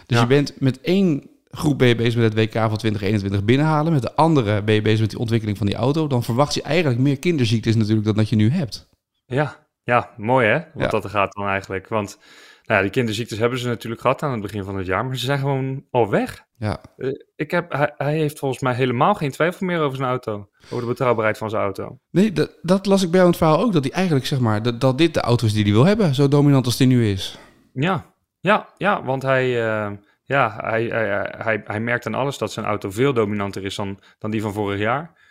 Dus 0.05 0.17
ja. 0.17 0.21
je 0.21 0.29
bent 0.29 0.53
met 0.57 0.81
één 0.81 1.23
groep 1.51 1.77
ben 1.77 1.87
je 1.87 1.95
bezig 1.95 2.15
met 2.15 2.23
het 2.23 2.33
WK 2.33 2.53
van 2.53 2.77
2021 2.77 3.43
binnenhalen. 3.43 3.93
Met 3.93 4.01
de 4.01 4.15
andere 4.15 4.63
ben 4.63 4.75
je 4.75 4.81
bezig 4.81 4.99
met 4.99 5.09
die 5.09 5.19
ontwikkeling 5.19 5.57
van 5.57 5.67
die 5.67 5.75
auto. 5.75 6.07
Dan 6.07 6.23
verwacht 6.23 6.53
je 6.53 6.61
eigenlijk 6.61 6.99
meer 6.99 7.19
kinderziektes 7.19 7.75
natuurlijk 7.75 8.05
dan 8.05 8.15
dat 8.15 8.29
je 8.29 8.35
nu 8.35 8.49
hebt. 8.49 8.87
Ja, 9.25 9.62
ja, 9.83 10.13
mooi 10.17 10.47
hè, 10.47 10.53
wat 10.53 10.83
ja. 10.83 10.87
dat 10.87 11.03
er 11.03 11.09
gaat 11.09 11.33
dan 11.33 11.47
eigenlijk. 11.47 11.87
Want 11.87 12.17
nou 12.63 12.77
ja, 12.77 12.81
die 12.81 12.91
kinderziektes 12.91 13.37
hebben 13.37 13.59
ze 13.59 13.67
natuurlijk 13.67 14.01
gehad 14.01 14.23
aan 14.23 14.31
het 14.31 14.41
begin 14.41 14.63
van 14.63 14.77
het 14.77 14.85
jaar, 14.85 15.05
maar 15.05 15.17
ze 15.17 15.25
zijn 15.25 15.39
gewoon 15.39 15.85
al 15.91 16.09
weg. 16.09 16.45
Ja. 16.57 16.81
Uh, 16.97 17.11
ik 17.35 17.51
heb, 17.51 17.71
hij, 17.71 17.93
hij, 17.97 18.13
heeft 18.13 18.39
volgens 18.39 18.61
mij 18.61 18.73
helemaal 18.73 19.13
geen 19.13 19.31
twijfel 19.31 19.65
meer 19.65 19.79
over 19.79 19.97
zijn 19.97 20.09
auto, 20.09 20.49
over 20.65 20.79
de 20.79 20.85
betrouwbaarheid 20.85 21.37
van 21.37 21.49
zijn 21.49 21.61
auto. 21.61 21.99
Nee, 22.09 22.31
dat, 22.31 22.57
dat 22.61 22.85
las 22.85 23.03
ik 23.03 23.11
bij 23.11 23.19
jou 23.19 23.25
in 23.25 23.37
het 23.37 23.43
verhaal 23.47 23.65
ook, 23.65 23.73
dat 23.73 23.83
hij 23.83 23.93
eigenlijk 23.93 24.25
zeg 24.25 24.39
maar, 24.39 24.63
dat, 24.63 24.81
dat 24.81 24.97
dit 24.97 25.13
de 25.13 25.21
auto 25.21 25.45
is 25.45 25.53
die 25.53 25.63
hij 25.63 25.71
wil 25.71 25.85
hebben, 25.85 26.15
zo 26.15 26.27
dominant 26.27 26.65
als 26.65 26.77
die 26.77 26.87
nu 26.87 27.07
is. 27.07 27.39
Ja, 27.73 28.13
ja, 28.39 28.69
ja 28.77 29.03
want 29.03 29.21
hij, 29.21 29.47
uh, 29.47 29.91
ja, 30.23 30.55
hij, 30.61 30.83
hij, 30.83 31.33
hij, 31.37 31.61
hij 31.65 31.79
merkt 31.79 32.05
aan 32.05 32.13
alles 32.13 32.37
dat 32.37 32.51
zijn 32.51 32.65
auto 32.65 32.89
veel 32.89 33.13
dominanter 33.13 33.65
is 33.65 33.75
dan, 33.75 33.99
dan 34.19 34.31
die 34.31 34.41
van 34.41 34.53
vorig 34.53 34.79
jaar. 34.79 35.21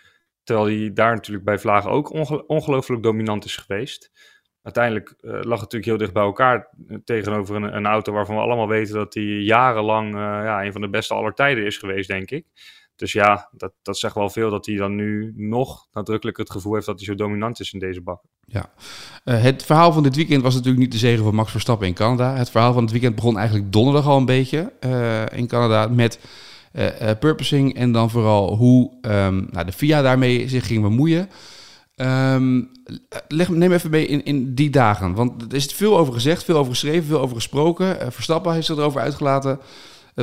Terwijl 0.45 0.67
hij 0.67 0.91
daar 0.93 1.15
natuurlijk 1.15 1.45
bij 1.45 1.59
Vlagen 1.59 1.91
ook 1.91 2.13
ongelooflijk 2.47 3.03
dominant 3.03 3.45
is 3.45 3.57
geweest. 3.57 4.11
Uiteindelijk 4.63 5.15
uh, 5.21 5.31
lag 5.31 5.43
het 5.43 5.49
natuurlijk 5.49 5.85
heel 5.85 5.97
dicht 5.97 6.13
bij 6.13 6.23
elkaar 6.23 6.69
eh, 6.89 6.97
tegenover 7.05 7.57
een, 7.57 7.77
een, 7.77 7.87
auto 7.87 8.13
waarvan 8.13 8.35
we 8.35 8.41
allemaal 8.41 8.69
weten 8.69 8.95
dat 8.95 9.15
hij 9.15 9.23
jarenlang 9.23 10.15
uh, 10.15 10.21
ja, 10.21 10.65
een 10.65 10.73
van 10.73 10.81
de 10.81 10.89
beste 10.89 11.15
aller 11.15 11.35
tijden 11.35 11.67
is 11.67 11.77
geweest, 11.77 12.09
denk 12.09 12.31
ik. 12.31 12.45
Dus 12.97 13.13
ja, 13.13 13.49
dat, 13.53 13.73
dat 13.83 13.99
zegt 13.99 14.15
wel 14.15 14.31
veel 14.31 14.51
dat 14.51 14.67
hij 14.67 14.77
dan 14.77 14.95
nu 14.95 15.33
nog 15.37 15.87
nadrukkelijk 15.93 16.37
het 16.37 16.51
gevoel 16.51 16.75
heeft 16.75 16.87
dat 16.87 16.97
hij 16.97 17.05
zo 17.05 17.15
dominant 17.15 17.61
is 17.61 17.73
in 17.73 17.79
deze 17.79 18.01
bak. 18.01 18.23
Ja, 18.45 18.73
het 19.25 19.65
verhaal 19.65 19.93
van 19.93 20.03
dit 20.03 20.17
weekend 20.17 20.43
was 20.43 20.55
natuurlijk 20.55 20.83
niet 20.83 20.93
de 20.93 20.99
zegen 20.99 21.25
van 21.25 21.35
Max 21.35 21.51
Verstappen 21.51 21.87
in 21.87 21.95
Canada. 21.95 22.37
Het 22.37 22.51
verhaal 22.51 22.73
van 22.73 22.83
het 22.83 22.93
weekend 22.93 23.15
begon 23.15 23.39
eigenlijk 23.39 23.73
donderdag 23.73 24.07
al 24.07 24.17
een 24.17 24.25
beetje 24.25 24.73
in 25.33 25.47
Canada 25.47 25.87
met 25.87 26.19
purposing 27.21 27.75
en 27.75 27.93
dan 27.93 28.11
vooral 28.11 28.57
hoe 28.57 28.91
um, 29.03 29.49
nou, 29.51 29.67
de 29.67 29.73
FIA 29.73 30.03
daarmee 30.03 30.49
zich 30.49 30.67
ging 30.67 30.83
bemoeien. 30.83 31.29
Um, 31.97 32.71
leg, 33.29 33.49
neem 33.49 33.73
even 33.73 33.91
mee 33.91 34.07
in, 34.07 34.25
in 34.25 34.55
die 34.55 34.71
dagen, 34.71 35.15
want 35.15 35.43
er 35.43 35.55
is 35.55 35.67
veel 35.67 35.99
over 35.99 36.13
gezegd, 36.13 36.45
veel 36.45 36.57
over 36.57 36.73
geschreven, 36.73 37.05
veel 37.05 37.21
over 37.21 37.37
gesproken. 37.37 38.13
Verstappen 38.13 38.53
heeft 38.53 38.67
zich 38.67 38.77
erover 38.77 39.01
uitgelaten. 39.01 39.61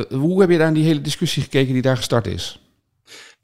hoe 0.09 0.41
heb 0.41 0.49
je 0.49 0.57
daar 0.57 0.67
in 0.67 0.73
die 0.73 0.83
hele 0.83 1.01
discussie 1.01 1.43
gekeken 1.43 1.73
die 1.73 1.81
daar 1.81 1.97
gestart 1.97 2.27
is? 2.27 2.63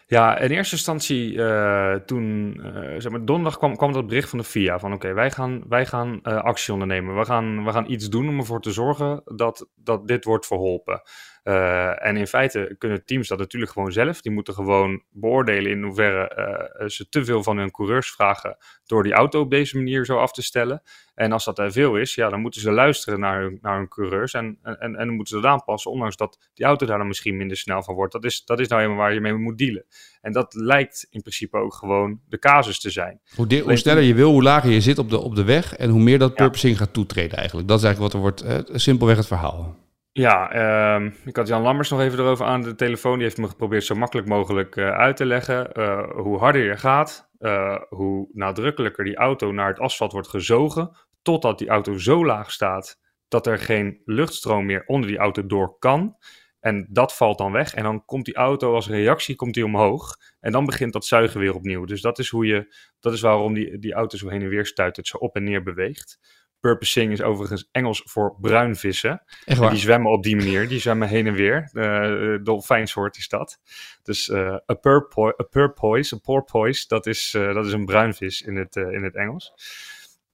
Ja, 0.08 0.38
in 0.38 0.50
eerste 0.50 0.76
instantie 0.76 1.34
uh, 1.34 1.94
toen, 1.94 2.62
zeg 2.98 3.12
maar, 3.12 3.26
donderdag 3.26 3.58
kwam, 3.58 3.76
kwam 3.76 3.94
dat 3.94 4.08
bericht 4.08 4.30
van 4.30 4.40
de 4.40 4.46
FIA 4.46 4.80
van 4.80 4.94
oké, 4.94 5.14
wij 5.14 5.32
gaan, 5.32 5.64
wij 5.68 5.86
gaan 5.86 6.22
actie 6.22 6.74
ondernemen. 6.74 7.18
We 7.18 7.26
gaan, 7.26 7.66
we 7.66 7.72
gaan 7.72 7.92
iets 7.92 8.10
doen 8.10 8.30
om 8.30 8.40
ervoor 8.40 8.62
te 8.62 8.72
zorgen 8.72 9.22
dat, 9.26 9.68
dat 9.76 10.08
dit 10.08 10.24
wordt 10.24 10.46
verholpen. 10.46 11.02
Uh, 11.48 12.06
en 12.06 12.18
in 12.18 12.28
feite 12.28 12.76
kunnen 12.78 13.06
teams 13.06 13.28
dat 13.28 13.38
natuurlijk 13.38 13.72
gewoon 13.72 13.92
zelf. 13.92 14.22
Die 14.22 14.32
moeten 14.32 14.54
gewoon 14.54 15.04
beoordelen 15.12 15.72
in 15.72 15.84
hoeverre 15.84 16.32
uh, 16.80 16.88
ze 16.88 17.10
te 17.10 17.26
veel 17.26 17.44
van 17.44 17.58
hun 17.58 17.72
coureurs 17.72 18.12
vragen 18.12 18.58
door 18.86 19.04
die 19.04 19.14
auto 19.14 19.40
op 19.40 19.50
deze 19.50 19.78
manier 19.78 20.06
zo 20.06 20.18
af 20.18 20.32
te 20.32 20.42
stellen. 20.42 20.82
En 21.16 21.32
als 21.32 21.46
dat 21.46 21.56
te 21.56 21.72
veel 21.72 21.96
is, 21.96 22.16
ja, 22.16 22.30
dan 22.30 22.42
moeten 22.42 22.62
ze 22.62 22.72
luisteren 22.72 23.20
naar 23.20 23.42
hun, 23.42 23.58
naar 23.62 23.78
hun 23.78 23.88
coureurs 23.88 24.34
en, 24.34 24.58
en, 24.64 24.78
en 24.80 24.94
dan 24.94 25.16
moeten 25.16 25.36
ze 25.36 25.42
dat 25.42 25.52
aanpassen, 25.52 25.92
ondanks 25.92 26.16
dat 26.16 26.50
die 26.54 26.66
auto 26.66 26.86
daar 26.86 26.98
dan 26.98 27.08
misschien 27.08 27.38
minder 27.38 27.58
snel 27.58 27.84
van 27.84 27.96
wordt. 27.96 28.14
Dat 28.14 28.24
is, 28.24 28.44
dat 28.46 28.60
is 28.60 28.68
nou 28.68 28.82
helemaal 28.82 29.04
waar 29.04 29.14
je 29.14 29.22
mee 29.22 29.34
moet 29.34 29.58
dealen. 29.58 29.86
En 30.22 30.32
dat 30.32 30.54
lijkt 30.54 31.08
in 31.10 31.22
principe 31.22 31.58
ook 31.58 31.74
gewoon 31.74 32.20
de 32.28 32.40
casus 32.40 32.80
te 32.80 32.90
zijn. 32.90 33.20
Hoe, 33.36 33.62
hoe 33.62 33.78
sneller 33.78 34.04
je 34.04 34.14
wil, 34.14 34.32
hoe 34.32 34.44
lager 34.44 34.72
je 34.72 34.82
zit 34.82 34.98
op 34.98 35.10
de, 35.10 35.18
op 35.18 35.36
de 35.36 35.44
weg 35.44 35.76
en 35.76 35.90
hoe 35.90 36.02
meer 36.02 36.20
dat 36.20 36.36
purposing 36.36 36.78
gaat 36.78 36.94
toetreden 36.94 37.38
eigenlijk. 37.38 37.68
Dat 37.68 37.78
is 37.78 37.84
eigenlijk 37.84 38.14
wat 38.14 38.24
er 38.24 38.30
wordt, 38.30 38.70
uh, 38.70 38.76
simpelweg 38.78 39.18
het 39.18 39.28
verhaal. 39.28 39.84
Ja, 40.18 40.96
um, 40.96 41.16
ik 41.26 41.36
had 41.36 41.48
Jan 41.48 41.62
Lammers 41.62 41.90
nog 41.90 42.00
even 42.00 42.20
erover 42.20 42.46
aan 42.46 42.62
de 42.62 42.76
telefoon. 42.76 43.14
Die 43.14 43.24
heeft 43.24 43.38
me 43.38 43.48
geprobeerd 43.48 43.84
zo 43.84 43.96
makkelijk 43.96 44.28
mogelijk 44.28 44.76
uh, 44.76 44.90
uit 44.90 45.18
te 45.18 45.26
leggen. 45.26 45.70
Uh, 45.80 46.12
hoe 46.12 46.38
harder 46.38 46.64
je 46.64 46.78
gaat, 46.78 47.30
uh, 47.40 47.78
hoe 47.90 48.30
nadrukkelijker 48.32 49.04
die 49.04 49.16
auto 49.16 49.52
naar 49.52 49.68
het 49.68 49.80
asfalt 49.80 50.12
wordt 50.12 50.28
gezogen. 50.28 50.98
Totdat 51.22 51.58
die 51.58 51.70
auto 51.70 51.98
zo 51.98 52.26
laag 52.26 52.52
staat 52.52 53.00
dat 53.28 53.48
er 53.48 53.60
geen 53.60 54.02
luchtstroom 54.06 54.66
meer 54.66 54.84
onder 54.86 55.10
die 55.10 55.18
auto 55.18 55.46
door 55.46 55.80
kan. 55.80 56.16
En 56.60 56.88
dat 56.90 57.16
valt 57.16 57.38
dan 57.38 57.52
weg. 57.52 57.74
En 57.74 57.84
dan 57.84 58.06
komt 58.06 58.26
die 58.26 58.36
auto 58.36 58.74
als 58.74 58.90
reactie 58.90 59.36
komt 59.36 59.54
die 59.54 59.66
omhoog. 59.66 60.16
En 60.40 60.52
dan 60.52 60.66
begint 60.66 60.94
dat 60.94 61.06
zuigen 61.06 61.40
weer 61.40 61.54
opnieuw. 61.54 61.86
Dus 61.86 62.02
dat 62.02 62.20
is, 62.20 62.30
hoe 62.30 62.46
je, 62.46 62.76
dat 63.00 63.14
is 63.14 63.22
waarom 63.22 63.54
die, 63.54 63.80
die 63.80 63.94
auto 63.94 64.18
zo 64.18 64.30
heen 64.30 64.42
en 64.42 64.50
weer 64.50 64.66
stuit. 64.66 64.96
Het 64.96 65.08
zo 65.08 65.18
op 65.18 65.36
en 65.36 65.44
neer 65.44 65.64
beweegt. 65.64 66.20
Purposing 66.66 67.12
is 67.12 67.22
overigens 67.22 67.68
Engels 67.72 68.02
voor 68.06 68.36
bruinvissen. 68.42 69.24
Echt 69.46 69.60
waar? 69.60 69.70
die 69.70 69.80
zwemmen 69.80 70.12
op 70.12 70.24
die 70.24 70.36
manier. 70.36 70.68
Die 70.68 70.80
zwemmen 70.80 71.08
heen 71.08 71.28
en 71.28 71.34
weer. 71.34 71.70
Uh, 71.74 72.44
dolfijnsoort 72.44 73.18
is 73.18 73.28
dat. 73.28 73.60
Dus 74.04 74.28
uh, 74.28 74.56
a, 74.72 74.74
purpo 74.74 75.28
a 75.28 75.44
purpoise, 75.50 76.16
a 76.16 76.18
porpoise, 76.18 76.86
dat 76.88 77.06
is, 77.06 77.34
uh, 77.38 77.54
dat 77.54 77.66
is 77.66 77.74
een 77.74 77.86
bruinvis 77.86 78.42
in 78.42 78.56
het, 78.56 78.76
in 78.76 79.04
het 79.04 79.16
Engels. 79.16 79.54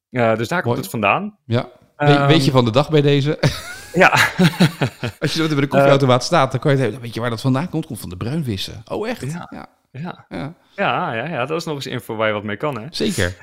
dus 0.09 0.47
daar 0.47 0.61
komt 0.61 0.77
het 0.77 0.89
vandaan. 0.89 1.37
Ja. 1.45 1.69
We, 1.97 2.19
um, 2.19 2.27
weet 2.27 2.45
je 2.45 2.51
van 2.51 2.65
de 2.65 2.71
dag 2.71 2.89
bij 2.89 3.01
deze? 3.01 3.39
Ja. 3.93 4.09
Als 5.19 5.33
je 5.33 5.47
bij 5.47 5.61
de 5.61 5.67
koffieautomaat 5.67 6.23
staat, 6.23 6.51
dan 6.51 6.59
kan 6.59 6.77
je 6.77 6.83
het, 6.83 6.99
weet 6.99 7.13
je 7.13 7.19
waar 7.19 7.29
dat 7.29 7.41
vandaan 7.41 7.69
komt? 7.69 7.85
Komt 7.85 7.99
van 7.99 8.09
de 8.09 8.17
bruinvissen. 8.17 8.81
Oh, 8.85 9.09
echt? 9.09 9.21
Ja. 9.21 9.47
Ja. 9.49 9.67
Ja. 9.91 10.25
Ja. 10.29 10.53
ja, 10.75 11.13
ja, 11.13 11.27
ja, 11.27 11.45
dat 11.45 11.59
is 11.59 11.65
nog 11.65 11.75
eens 11.75 11.87
info 11.87 12.15
waar 12.15 12.27
je 12.27 12.33
wat 12.33 12.43
mee 12.43 12.57
kan, 12.57 12.79
hè? 12.79 12.87
Zeker. 12.89 13.35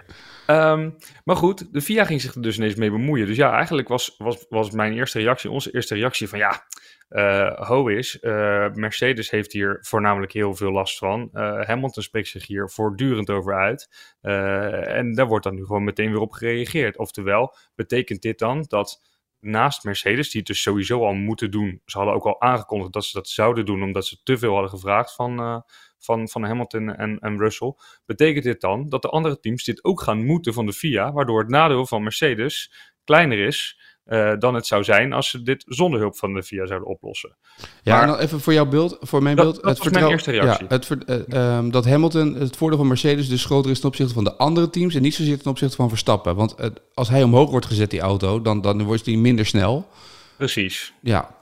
Um, 0.51 0.97
maar 1.25 1.37
goed, 1.37 1.73
de 1.73 1.81
FIA 1.81 2.05
ging 2.05 2.21
zich 2.21 2.35
er 2.35 2.43
dus 2.43 2.57
ineens 2.57 2.75
mee 2.75 2.91
bemoeien. 2.91 3.27
Dus 3.27 3.37
ja, 3.37 3.53
eigenlijk 3.53 3.89
was, 3.89 4.15
was, 4.19 4.47
was 4.49 4.71
mijn 4.71 4.93
eerste 4.93 5.19
reactie, 5.19 5.51
onze 5.51 5.71
eerste 5.71 5.95
reactie 5.95 6.29
van 6.29 6.39
ja, 6.39 6.67
uh, 7.11 7.69
ho 7.69 7.87
is, 7.87 8.19
uh, 8.21 8.73
Mercedes 8.73 9.31
heeft 9.31 9.53
hier 9.53 9.79
voornamelijk 9.81 10.33
heel 10.33 10.55
veel 10.55 10.71
last 10.71 10.99
van. 10.99 11.31
Uh, 11.33 11.61
Hamilton 11.63 12.03
spreekt 12.03 12.29
zich 12.29 12.47
hier 12.47 12.71
voortdurend 12.71 13.31
over 13.31 13.55
uit. 13.55 13.89
en 14.21 15.15
daar 15.15 15.27
wordt 15.27 15.45
dan 15.45 15.55
nu 15.55 15.65
gewoon 15.65 15.85
meteen 15.85 16.11
weer 16.11 16.21
op 16.21 16.33
gereageerd. 16.33 16.99
Oftewel, 16.99 17.57
betekent 17.75 18.23
dit 18.23 18.39
dan 18.39 18.65
dat 18.69 19.03
naast 19.41 19.85
Mercedes, 19.85 20.31
die 20.31 20.39
het 20.39 20.49
dus 20.49 20.63
sowieso 20.63 21.05
al 21.05 21.15
moeten 21.15 21.51
doen, 21.51 21.83
ze 21.85 21.97
hadden 21.97 22.15
ook 22.15 22.27
al 22.27 22.41
aangekondigd 22.41 22.93
dat 22.93 23.05
ze 23.05 23.17
dat 23.17 23.29
zouden 23.29 23.67
doen, 23.67 23.83
omdat 23.83 24.07
ze 24.07 24.23
te 24.23 24.39
veel 24.39 24.53
hadden 24.53 24.71
gevraagd 24.71 25.15
van 25.15 25.65
van, 25.99 26.29
van 26.29 26.45
Hamilton 26.45 26.95
en, 26.95 27.19
en 27.19 27.39
Russell. 27.39 27.75
Betekent 28.07 28.45
dit 28.45 28.61
dan 28.61 28.89
dat 28.89 29.03
de 29.03 29.09
andere 29.09 29.41
teams 29.41 29.65
dit 29.65 29.85
ook 29.85 30.01
gaan 30.01 30.25
moeten 30.25 30.55
van 30.55 30.67
de 30.67 30.73
FIA, 30.73 31.13
waardoor 31.13 31.39
het 31.39 31.49
nadeel 31.49 31.87
van 31.87 32.03
Mercedes 32.03 32.73
kleiner 33.05 33.39
is 33.39 33.79
uh, 34.09 34.33
dan 34.39 34.55
het 34.55 34.67
zou 34.67 34.85
zijn 34.85 35.13
als 35.13 35.31
ze 35.31 35.43
dit 35.43 35.65
zonder 35.67 36.01
hulp 36.01 36.17
van 36.17 36.35
de 36.35 36.43
FIA 36.43 36.67
zouden 36.67 36.89
oplossen. 36.89 37.37
Ja, 37.83 37.93
maar, 37.93 38.03
en 38.03 38.09
dan 38.09 38.19
even 38.19 38.41
voor 38.41 38.53
jouw 38.53 38.67
beeld, 38.67 38.97
voor 39.01 39.23
mijn 39.23 39.37
dat, 39.37 39.45
beeld. 39.45 39.57
Dat 39.63 39.71
het 39.75 39.79
was 39.79 39.93
mijn 39.93 40.11
eerste 40.11 40.31
reactie. 40.31 40.67
Ja, 40.69 40.75
het, 40.75 40.89
uh, 41.31 41.57
um, 41.57 41.71
dat 41.71 41.85
Hamilton, 41.85 42.35
het 42.35 42.57
voordeel 42.57 42.79
van 42.79 42.89
Mercedes 42.89 43.29
dus 43.29 43.45
groter 43.45 43.71
is 43.71 43.79
ten 43.81 43.89
opzichte 43.89 44.15
van 44.15 44.25
de 44.25 44.37
andere 44.37 44.71
teams 44.71 44.95
en 44.95 45.03
niet 45.03 45.15
zozeer 45.15 45.39
ten 45.39 45.51
opzichte 45.51 45.77
van 45.77 45.89
Verstappen. 45.89 46.37
Want 46.37 46.55
uh, 46.61 46.67
als 46.95 47.09
hij 47.09 47.23
omhoog 47.23 47.51
wordt 47.51 47.67
gezet, 47.67 47.91
die 47.91 48.01
auto, 48.01 48.43
dan, 48.43 48.61
dan 48.61 48.83
wordt 48.83 49.07
hij 49.07 49.17
minder 49.17 49.47
snel. 49.47 49.89
Precies. 50.37 50.93
Ja, 51.01 51.38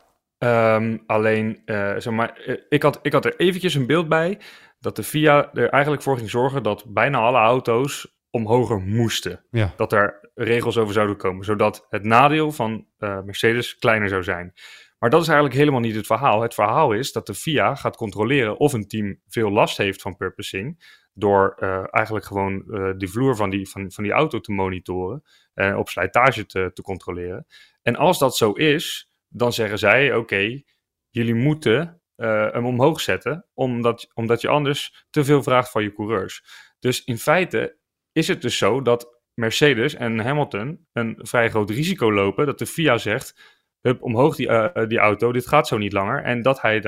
Um, 0.46 1.02
alleen, 1.06 1.62
uh, 1.66 1.94
zeg 1.96 2.12
maar, 2.12 2.60
ik 2.68 2.82
had, 2.82 2.98
ik 3.02 3.12
had 3.12 3.24
er 3.24 3.36
eventjes 3.36 3.74
een 3.74 3.86
beeld 3.86 4.08
bij 4.08 4.38
dat 4.80 4.96
de 4.96 5.02
FIA 5.02 5.52
er 5.52 5.68
eigenlijk 5.68 6.02
voor 6.02 6.16
ging 6.16 6.30
zorgen 6.30 6.62
dat 6.62 6.84
bijna 6.88 7.18
alle 7.18 7.38
auto's 7.38 8.16
omhoger 8.30 8.80
moesten. 8.80 9.44
Ja. 9.50 9.72
Dat 9.76 9.92
er 9.92 10.30
regels 10.34 10.78
over 10.78 10.94
zouden 10.94 11.16
komen, 11.16 11.44
zodat 11.44 11.86
het 11.88 12.02
nadeel 12.02 12.52
van 12.52 12.86
uh, 12.98 13.22
Mercedes 13.22 13.78
kleiner 13.78 14.08
zou 14.08 14.22
zijn. 14.22 14.52
Maar 14.98 15.10
dat 15.10 15.20
is 15.22 15.28
eigenlijk 15.28 15.58
helemaal 15.58 15.80
niet 15.80 15.94
het 15.94 16.06
verhaal. 16.06 16.42
Het 16.42 16.54
verhaal 16.54 16.92
is 16.92 17.12
dat 17.12 17.26
de 17.26 17.34
FIA 17.34 17.74
gaat 17.74 17.96
controleren 17.96 18.56
of 18.58 18.72
een 18.72 18.88
team 18.88 19.20
veel 19.28 19.50
last 19.50 19.76
heeft 19.76 20.02
van 20.02 20.16
purposing. 20.16 20.94
Door 21.12 21.56
uh, 21.58 21.84
eigenlijk 21.90 22.24
gewoon 22.24 22.64
uh, 22.66 22.92
de 22.96 23.08
vloer 23.08 23.36
van 23.36 23.50
die, 23.50 23.68
van, 23.68 23.92
van 23.92 24.04
die 24.04 24.12
auto 24.12 24.40
te 24.40 24.52
monitoren. 24.52 25.22
En 25.54 25.76
op 25.76 25.88
slijtage 25.88 26.46
te, 26.46 26.70
te 26.74 26.82
controleren. 26.82 27.46
En 27.82 27.96
als 27.96 28.18
dat 28.18 28.36
zo 28.36 28.52
is, 28.52 29.05
dan 29.28 29.52
zeggen 29.52 29.78
zij: 29.78 30.14
oké, 30.14 30.62
jullie 31.10 31.34
moeten 31.34 32.00
uh, 32.16 32.52
hem 32.52 32.66
omhoog 32.66 33.00
zetten, 33.00 33.46
omdat, 33.54 34.10
omdat 34.14 34.40
je 34.40 34.48
anders 34.48 35.06
te 35.10 35.24
veel 35.24 35.42
vraagt 35.42 35.70
van 35.70 35.82
je 35.82 35.92
coureurs. 35.92 36.44
Dus 36.78 37.04
in 37.04 37.18
feite 37.18 37.78
is 38.12 38.28
het 38.28 38.42
dus 38.42 38.58
zo 38.58 38.82
dat 38.82 39.20
Mercedes 39.34 39.94
en 39.94 40.18
Hamilton 40.18 40.86
een 40.92 41.18
vrij 41.18 41.50
groot 41.50 41.70
risico 41.70 42.12
lopen 42.12 42.46
dat 42.46 42.58
de 42.58 42.66
FIA 42.66 42.98
zegt, 42.98 43.54
hup, 43.80 44.02
omhoog 44.02 44.36
die, 44.36 44.48
uh, 44.48 44.86
die 44.86 44.98
auto, 44.98 45.32
dit 45.32 45.46
gaat 45.46 45.68
zo 45.68 45.78
niet 45.78 45.92
langer. 45.92 46.22
En 46.22 46.42
dat 46.42 46.60
hij 46.60 46.80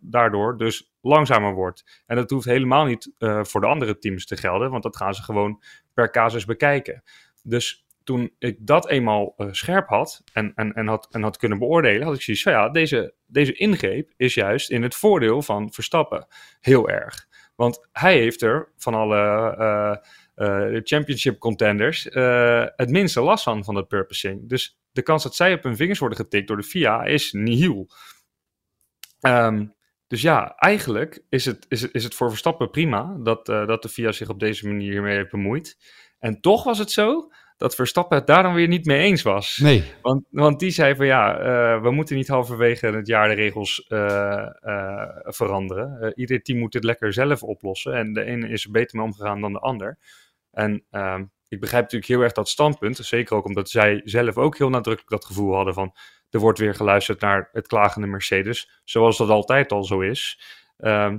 daardoor, 0.00 0.58
dus 0.58 0.94
langzamer 1.00 1.54
wordt. 1.54 2.02
En 2.06 2.16
dat 2.16 2.30
hoeft 2.30 2.46
helemaal 2.46 2.84
niet 2.84 3.12
voor 3.18 3.60
de 3.60 3.66
andere 3.66 3.98
teams 3.98 4.26
te 4.26 4.36
gelden, 4.36 4.70
want 4.70 4.82
dat 4.82 4.96
gaan 4.96 5.14
ze 5.14 5.22
gewoon 5.22 5.62
per 5.94 6.10
casus 6.10 6.44
bekijken. 6.44 7.02
Dus 7.42 7.85
toen 8.06 8.34
ik 8.38 8.56
dat 8.60 8.88
eenmaal 8.88 9.34
uh, 9.36 9.48
scherp 9.50 9.88
had 9.88 10.22
en, 10.32 10.52
en, 10.54 10.72
en, 10.72 10.86
had 10.86 11.08
en 11.10 11.22
had 11.22 11.36
kunnen 11.36 11.58
beoordelen, 11.58 12.06
had 12.06 12.14
ik 12.14 12.22
zoiets 12.22 12.42
van 12.42 12.52
ja, 12.52 12.68
deze, 12.68 13.14
deze 13.26 13.52
ingreep 13.52 14.12
is 14.16 14.34
juist 14.34 14.70
in 14.70 14.82
het 14.82 14.94
voordeel 14.94 15.42
van 15.42 15.72
Verstappen 15.72 16.26
heel 16.60 16.88
erg. 16.88 17.26
Want 17.54 17.88
hij 17.92 18.18
heeft 18.18 18.42
er 18.42 18.72
van 18.76 18.94
alle 18.94 19.54
uh, 19.58 19.96
uh, 20.48 20.80
championship 20.82 21.38
contenders 21.38 22.04
het 22.76 22.90
minste 22.90 23.20
last 23.20 23.44
van, 23.44 23.64
van 23.64 23.74
dat 23.74 23.88
purposing. 23.88 24.48
Dus 24.48 24.78
de 24.92 25.02
kans 25.02 25.22
dat 25.22 25.34
zij 25.34 25.52
op 25.52 25.62
hun 25.62 25.76
vingers 25.76 25.98
worden 25.98 26.18
getikt 26.18 26.48
door 26.48 26.56
de 26.56 26.62
FIA 26.62 27.04
is 27.04 27.32
nihil. 27.32 27.88
Um, 29.20 29.74
dus 30.06 30.22
ja, 30.22 30.54
eigenlijk 30.56 31.24
is 31.28 31.44
het, 31.44 31.66
is, 31.68 31.90
is 31.90 32.04
het 32.04 32.14
voor 32.14 32.28
Verstappen 32.28 32.70
prima 32.70 33.16
dat, 33.22 33.46
dat 33.46 33.82
de 33.82 33.88
FIA 33.88 34.12
zich 34.12 34.28
op 34.28 34.40
deze 34.40 34.66
manier 34.68 35.02
mee 35.02 35.16
heeft 35.16 35.30
bemoeid. 35.30 35.76
En 36.18 36.40
toch 36.40 36.64
was 36.64 36.78
het 36.78 36.90
zo 36.90 37.30
dat 37.56 37.74
Verstappen 37.74 38.16
het 38.16 38.26
daar 38.26 38.42
dan 38.42 38.54
weer 38.54 38.68
niet 38.68 38.84
mee 38.84 38.98
eens 38.98 39.22
was. 39.22 39.56
Nee. 39.56 39.84
Want, 40.02 40.24
want 40.30 40.60
die 40.60 40.70
zei 40.70 40.96
van 40.96 41.06
ja, 41.06 41.38
uh, 41.40 41.82
we 41.82 41.90
moeten 41.90 42.16
niet 42.16 42.28
halverwege 42.28 42.86
het 42.86 43.06
jaar 43.06 43.28
de 43.28 43.34
regels 43.34 43.86
uh, 43.88 44.46
uh, 44.62 45.02
veranderen. 45.22 46.12
ieder 46.14 46.42
team 46.42 46.58
moet 46.58 46.72
dit 46.72 46.84
lekker 46.84 47.12
zelf 47.12 47.42
oplossen. 47.42 47.94
En 47.94 48.12
de 48.12 48.24
ene 48.24 48.48
is 48.48 48.64
er 48.64 48.70
beter 48.70 48.96
mee 48.96 49.06
omgegaan 49.06 49.40
dan 49.40 49.52
de 49.52 49.58
ander. 49.58 49.98
En 50.50 50.84
ehm, 50.90 51.24
ik 51.48 51.60
begrijp 51.60 51.82
natuurlijk 51.82 52.10
heel 52.10 52.20
erg 52.20 52.32
dat 52.32 52.48
standpunt. 52.48 52.96
Zeker 52.96 53.36
ook 53.36 53.44
omdat 53.44 53.70
zij 53.70 54.00
zelf 54.04 54.36
ook 54.36 54.58
heel 54.58 54.70
nadrukkelijk 54.70 55.10
dat 55.10 55.24
gevoel 55.24 55.54
hadden 55.54 55.74
van 55.74 55.94
er 56.30 56.40
wordt 56.40 56.58
weer 56.58 56.74
geluisterd 56.74 57.20
naar 57.20 57.48
het 57.52 57.66
klagende 57.66 58.06
Mercedes, 58.06 58.80
zoals 58.84 59.16
dat 59.16 59.28
altijd 59.28 59.72
al 59.72 59.84
zo 59.84 60.00
is. 60.00 60.40
Ehm, 60.76 61.18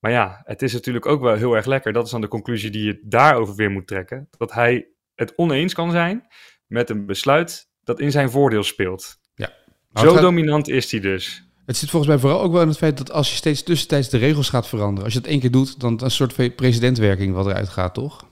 maar 0.00 0.10
ja, 0.10 0.40
het 0.44 0.62
is 0.62 0.72
natuurlijk 0.72 1.06
ook 1.06 1.20
wel 1.20 1.34
heel 1.34 1.54
erg 1.54 1.66
lekker. 1.66 1.92
Dat 1.92 2.04
is 2.04 2.10
dan 2.10 2.20
de 2.20 2.28
conclusie 2.28 2.70
die 2.70 2.84
je 2.84 3.00
daarover 3.02 3.54
weer 3.54 3.70
moet 3.70 3.86
trekken. 3.86 4.28
Dat 4.38 4.52
hij 4.52 4.88
het 5.20 5.32
oneens 5.36 5.74
kan 5.74 5.90
zijn 5.90 6.26
met 6.66 6.90
een 6.90 7.06
besluit 7.06 7.68
dat 7.82 8.00
in 8.00 8.10
zijn 8.10 8.30
voordeel 8.30 8.62
speelt. 8.62 9.16
Ja. 9.34 9.52
Zo 9.94 10.20
dominant 10.20 10.68
is 10.68 10.90
hij 10.90 11.00
dus. 11.00 11.44
Het 11.66 11.76
zit 11.76 11.90
volgens 11.90 12.12
mij 12.12 12.20
vooral 12.20 12.40
ook 12.40 12.52
wel 12.52 12.62
in 12.62 12.68
het 12.68 12.78
feit 12.78 12.98
dat 12.98 13.12
als 13.12 13.30
je 13.30 13.36
steeds 13.36 13.62
tussentijds 13.62 14.08
de 14.08 14.18
regels 14.18 14.48
gaat 14.48 14.68
veranderen, 14.68 15.04
als 15.04 15.12
je 15.12 15.20
dat 15.20 15.30
één 15.30 15.40
keer 15.40 15.50
doet, 15.50 15.80
dan 15.80 15.96
is 15.96 16.02
een 16.02 16.10
soort 16.10 16.56
presidentwerking 16.56 17.34
wat 17.34 17.46
eruit 17.46 17.68
gaat, 17.68 17.94
toch? 17.94 18.28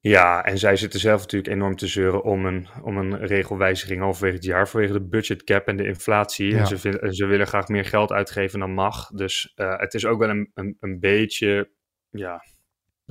Ja, 0.00 0.44
en 0.44 0.58
zij 0.58 0.76
zitten 0.76 1.00
zelf 1.00 1.20
natuurlijk 1.20 1.54
enorm 1.54 1.76
te 1.76 1.86
zeuren 1.86 2.22
om 2.24 2.46
een, 2.46 2.68
om 2.82 2.96
een 2.96 3.26
regelwijziging 3.26 4.00
halverwege 4.00 4.34
het 4.34 4.44
jaar 4.44 4.68
vanwege 4.68 4.92
de 4.92 5.08
budgetcap 5.08 5.66
en 5.66 5.76
de 5.76 5.86
inflatie. 5.86 6.56
En, 6.56 6.66
ze, 6.66 6.98
en 6.98 7.14
ze 7.14 7.26
willen 7.26 7.46
graag 7.46 7.68
meer 7.68 7.84
geld 7.84 8.12
uitgeven 8.12 8.58
dan 8.58 8.74
mag. 8.74 9.06
Dus 9.06 9.52
uh, 9.56 9.78
het 9.78 9.94
is 9.94 10.06
ook 10.06 10.18
wel 10.18 10.28
een, 10.28 10.50
een, 10.54 10.76
een 10.80 11.00
beetje, 11.00 11.70
ja, 12.10 12.42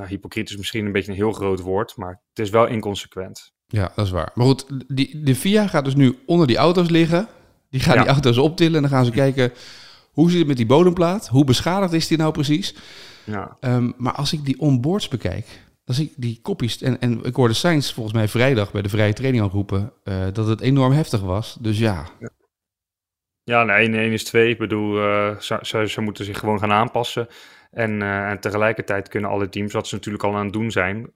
nou, 0.01 0.13
hypocriet 0.13 0.49
is 0.49 0.57
misschien 0.57 0.85
een 0.85 0.91
beetje 0.91 1.11
een 1.11 1.17
heel 1.17 1.31
groot 1.31 1.59
woord, 1.59 1.95
maar 1.95 2.21
het 2.29 2.39
is 2.39 2.49
wel 2.49 2.67
inconsequent. 2.67 3.53
Ja, 3.67 3.91
dat 3.95 4.05
is 4.05 4.11
waar. 4.11 4.31
Maar 4.33 4.45
goed, 4.45 4.65
die, 4.87 5.21
de 5.23 5.35
VIA 5.35 5.67
gaat 5.67 5.85
dus 5.85 5.95
nu 5.95 6.19
onder 6.25 6.47
die 6.47 6.57
auto's 6.57 6.89
liggen. 6.89 7.27
Die 7.69 7.79
gaan 7.79 7.97
die 7.97 8.07
auto's 8.07 8.37
optillen 8.37 8.75
en 8.75 8.81
dan 8.81 8.91
gaan 8.91 9.05
ze 9.05 9.11
kijken 9.11 9.51
hoe 10.11 10.29
zit 10.29 10.39
het 10.39 10.47
met 10.47 10.57
die 10.57 10.65
bodemplaat? 10.65 11.27
Hoe 11.27 11.43
beschadigd 11.43 11.93
is 11.93 12.07
die 12.07 12.17
nou 12.17 12.31
precies? 12.31 12.75
Ja. 13.23 13.57
Um, 13.61 13.93
maar 13.97 14.13
als 14.13 14.33
ik 14.33 14.45
die 14.45 14.59
onboards 14.59 15.07
bekijk, 15.07 15.45
dan 15.85 15.95
zie 15.95 16.05
ik 16.05 16.13
die 16.15 16.39
kopjes. 16.41 16.81
En, 16.81 16.99
en 16.99 17.23
ik 17.23 17.35
hoorde 17.35 17.53
Sainz 17.53 17.93
volgens 17.93 18.15
mij 18.15 18.27
vrijdag 18.27 18.71
bij 18.71 18.81
de 18.81 18.89
vrije 18.89 19.13
training 19.13 19.43
al 19.43 19.49
roepen 19.49 19.93
uh, 20.03 20.27
dat 20.33 20.47
het 20.47 20.61
enorm 20.61 20.91
heftig 20.91 21.21
was. 21.21 21.57
Dus 21.59 21.79
ja. 21.79 22.05
Ja, 23.43 23.63
nee, 23.63 23.75
1 23.75 23.93
1 23.93 24.11
is 24.11 24.23
2. 24.23 24.49
Ik 24.49 24.57
bedoel, 24.57 24.97
uh, 24.97 25.37
ze, 25.39 25.59
ze, 25.61 25.87
ze, 25.87 26.01
moeten 26.01 26.25
zich 26.25 26.39
gewoon 26.39 26.59
gaan 26.59 26.71
aanpassen. 26.71 27.27
En, 27.71 28.01
uh, 28.01 28.29
en, 28.29 28.39
tegelijkertijd 28.39 29.07
kunnen 29.07 29.29
alle 29.29 29.49
teams, 29.49 29.73
wat 29.73 29.87
ze 29.87 29.95
natuurlijk 29.95 30.23
al 30.23 30.35
aan 30.35 30.43
het 30.43 30.53
doen 30.53 30.71
zijn, 30.71 31.13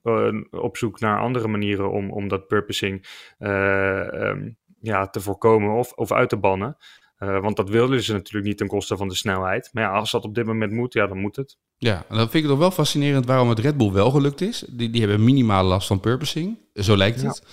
op 0.51 0.77
zoek 0.77 0.99
naar 0.99 1.19
andere 1.19 1.47
manieren 1.47 1.91
om, 1.91 2.11
om 2.11 2.27
dat 2.27 2.47
purposing 2.47 3.05
um, 3.39 4.57
ja, 4.79 5.07
te 5.07 5.21
voorkomen 5.21 5.77
of, 5.77 5.91
of 5.91 6.11
uit 6.11 6.29
te 6.29 6.37
bannen. 6.37 6.77
Uh, 7.19 7.39
want 7.39 7.55
dat 7.55 7.69
wilden 7.69 8.03
ze 8.03 8.13
natuurlijk 8.13 8.45
niet 8.45 8.57
ten 8.57 8.67
koste 8.67 8.97
van 8.97 9.07
de 9.07 9.15
snelheid. 9.15 9.69
Maar 9.73 9.83
ja, 9.83 9.91
als 9.91 10.11
dat 10.11 10.23
op 10.23 10.35
dit 10.35 10.45
moment 10.45 10.71
moet, 10.71 10.93
ja, 10.93 11.07
dan 11.07 11.17
moet 11.17 11.35
het. 11.35 11.57
Ja, 11.77 12.05
en 12.09 12.17
dan 12.17 12.29
vind 12.29 12.43
ik 12.43 12.49
het 12.49 12.59
wel 12.59 12.71
fascinerend 12.71 13.25
waarom 13.25 13.49
het 13.49 13.59
Red 13.59 13.77
Bull 13.77 13.91
wel 13.91 14.11
gelukt 14.11 14.41
is. 14.41 14.65
Die, 14.69 14.89
die 14.89 15.01
hebben 15.01 15.23
minimale 15.23 15.67
last 15.67 15.87
van 15.87 15.99
purposing, 15.99 16.57
zo 16.73 16.97
lijkt 16.97 17.21
het. 17.21 17.43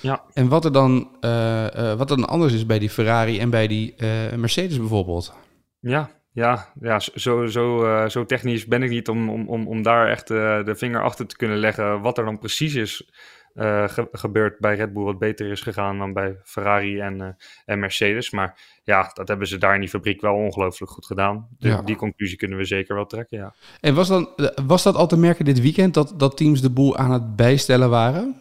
Ja. 0.00 0.10
ja. 0.10 0.24
En 0.32 0.48
wat 0.48 0.64
er, 0.64 0.72
dan, 0.72 1.08
uh, 1.20 1.30
uh, 1.30 1.94
wat 1.94 2.10
er 2.10 2.16
dan 2.16 2.28
anders 2.28 2.52
is 2.52 2.66
bij 2.66 2.78
die 2.78 2.90
Ferrari 2.90 3.38
en 3.38 3.50
bij 3.50 3.66
die 3.66 3.94
Mercedes 4.36 4.78
bijvoorbeeld. 4.78 5.34
Ja, 5.80 6.10
ja, 6.32 6.72
ja 6.80 6.98
zo, 6.98 7.46
zo, 7.46 7.84
zo 8.08 8.24
technisch 8.24 8.66
ben 8.66 8.82
ik 8.82 8.90
niet 8.90 9.08
om, 9.08 9.30
om, 9.30 9.48
om, 9.48 9.66
om 9.66 9.82
daar 9.82 10.08
echt 10.08 10.28
de 10.28 10.74
vinger 10.76 11.02
achter 11.02 11.26
te 11.26 11.36
kunnen 11.36 11.58
leggen 11.58 12.00
wat 12.00 12.18
er 12.18 12.24
dan 12.24 12.38
precies 12.38 12.74
is 12.74 13.10
uh, 13.54 13.88
ge 13.88 14.08
gebeurd 14.12 14.58
bij 14.58 14.74
Red 14.74 14.92
Bull 14.92 15.04
wat 15.04 15.18
beter 15.18 15.50
is 15.50 15.60
gegaan 15.60 15.98
dan 15.98 16.12
bij 16.12 16.36
Ferrari 16.44 17.00
en, 17.00 17.36
en 17.64 17.78
Mercedes. 17.78 18.30
Maar 18.30 18.58
ja, 18.84 19.10
dat 19.14 19.28
hebben 19.28 19.46
ze 19.46 19.58
daar 19.58 19.74
in 19.74 19.80
die 19.80 19.88
fabriek 19.88 20.20
wel 20.20 20.34
ongelooflijk 20.34 20.92
goed 20.92 21.06
gedaan. 21.06 21.48
De, 21.58 21.68
ja. 21.68 21.82
Die 21.82 21.96
conclusie 21.96 22.36
kunnen 22.36 22.58
we 22.58 22.64
zeker 22.64 22.94
wel 22.94 23.06
trekken, 23.06 23.38
ja. 23.38 23.54
En 23.80 23.94
was, 23.94 24.08
dan, 24.08 24.28
was 24.66 24.82
dat 24.82 24.94
al 24.94 25.06
te 25.06 25.16
merken 25.16 25.44
dit 25.44 25.60
weekend 25.60 25.94
dat, 25.94 26.14
dat 26.16 26.36
teams 26.36 26.60
de 26.60 26.70
boel 26.70 26.96
aan 26.96 27.10
het 27.10 27.36
bijstellen 27.36 27.90
waren? 27.90 28.40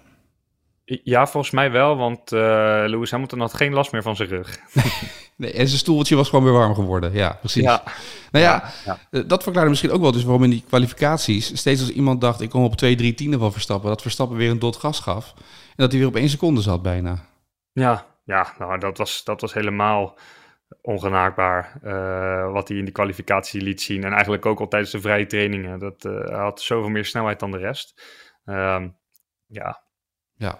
Ja, 0.83 1.27
volgens 1.27 1.53
mij 1.53 1.71
wel, 1.71 1.97
want 1.97 2.31
Lewis 2.31 3.11
Hamilton 3.11 3.39
had 3.39 3.53
geen 3.53 3.73
last 3.73 3.91
meer 3.91 4.01
van 4.01 4.15
zijn 4.15 4.29
rug. 4.29 4.57
nee, 5.39 5.51
en 5.51 5.67
zijn 5.67 5.79
stoeltje 5.79 6.15
was 6.15 6.29
gewoon 6.29 6.43
weer 6.43 6.53
warm 6.53 6.75
geworden. 6.75 7.13
Ja, 7.13 7.37
precies. 7.39 7.63
Ja. 7.63 7.83
Nou 8.31 8.45
ja, 8.45 8.71
ja, 8.85 8.99
ja, 9.11 9.21
dat 9.21 9.43
verklaart 9.43 9.69
misschien 9.69 9.91
ook 9.91 10.01
wel 10.01 10.11
dus 10.11 10.23
waarom 10.23 10.43
in 10.43 10.49
die 10.49 10.63
kwalificaties 10.67 11.57
steeds 11.57 11.81
als 11.81 11.91
iemand 11.91 12.21
dacht 12.21 12.41
ik 12.41 12.49
kom 12.49 12.63
op 12.63 12.75
2, 12.75 12.95
3 12.95 13.13
tienden 13.13 13.39
van 13.39 13.51
Verstappen, 13.51 13.89
dat 13.89 14.01
Verstappen 14.01 14.37
weer 14.37 14.49
een 14.49 14.59
dot 14.59 14.75
gas 14.75 14.99
gaf 14.99 15.33
en 15.35 15.75
dat 15.75 15.91
hij 15.91 15.99
weer 15.99 16.09
op 16.09 16.15
één 16.15 16.29
seconde 16.29 16.61
zat 16.61 16.81
bijna. 16.81 17.25
Ja, 17.71 18.05
ja 18.23 18.53
nou, 18.57 18.79
dat, 18.79 18.97
was, 18.97 19.23
dat 19.23 19.41
was 19.41 19.53
helemaal 19.53 20.17
ongenaakbaar 20.81 21.79
uh, 21.83 22.51
wat 22.51 22.67
hij 22.67 22.77
in 22.77 22.83
die 22.83 22.93
kwalificatie 22.93 23.61
liet 23.61 23.81
zien. 23.81 24.03
En 24.03 24.11
eigenlijk 24.11 24.45
ook 24.45 24.59
al 24.59 24.67
tijdens 24.67 24.91
de 24.91 25.01
vrije 25.01 25.25
trainingen. 25.25 25.79
Dat, 25.79 26.05
uh, 26.05 26.25
hij 26.25 26.37
had 26.37 26.61
zoveel 26.61 26.89
meer 26.89 27.05
snelheid 27.05 27.39
dan 27.39 27.51
de 27.51 27.57
rest. 27.57 28.01
Uh, 28.45 28.83
ja. 29.47 29.81
Ja, 30.35 30.59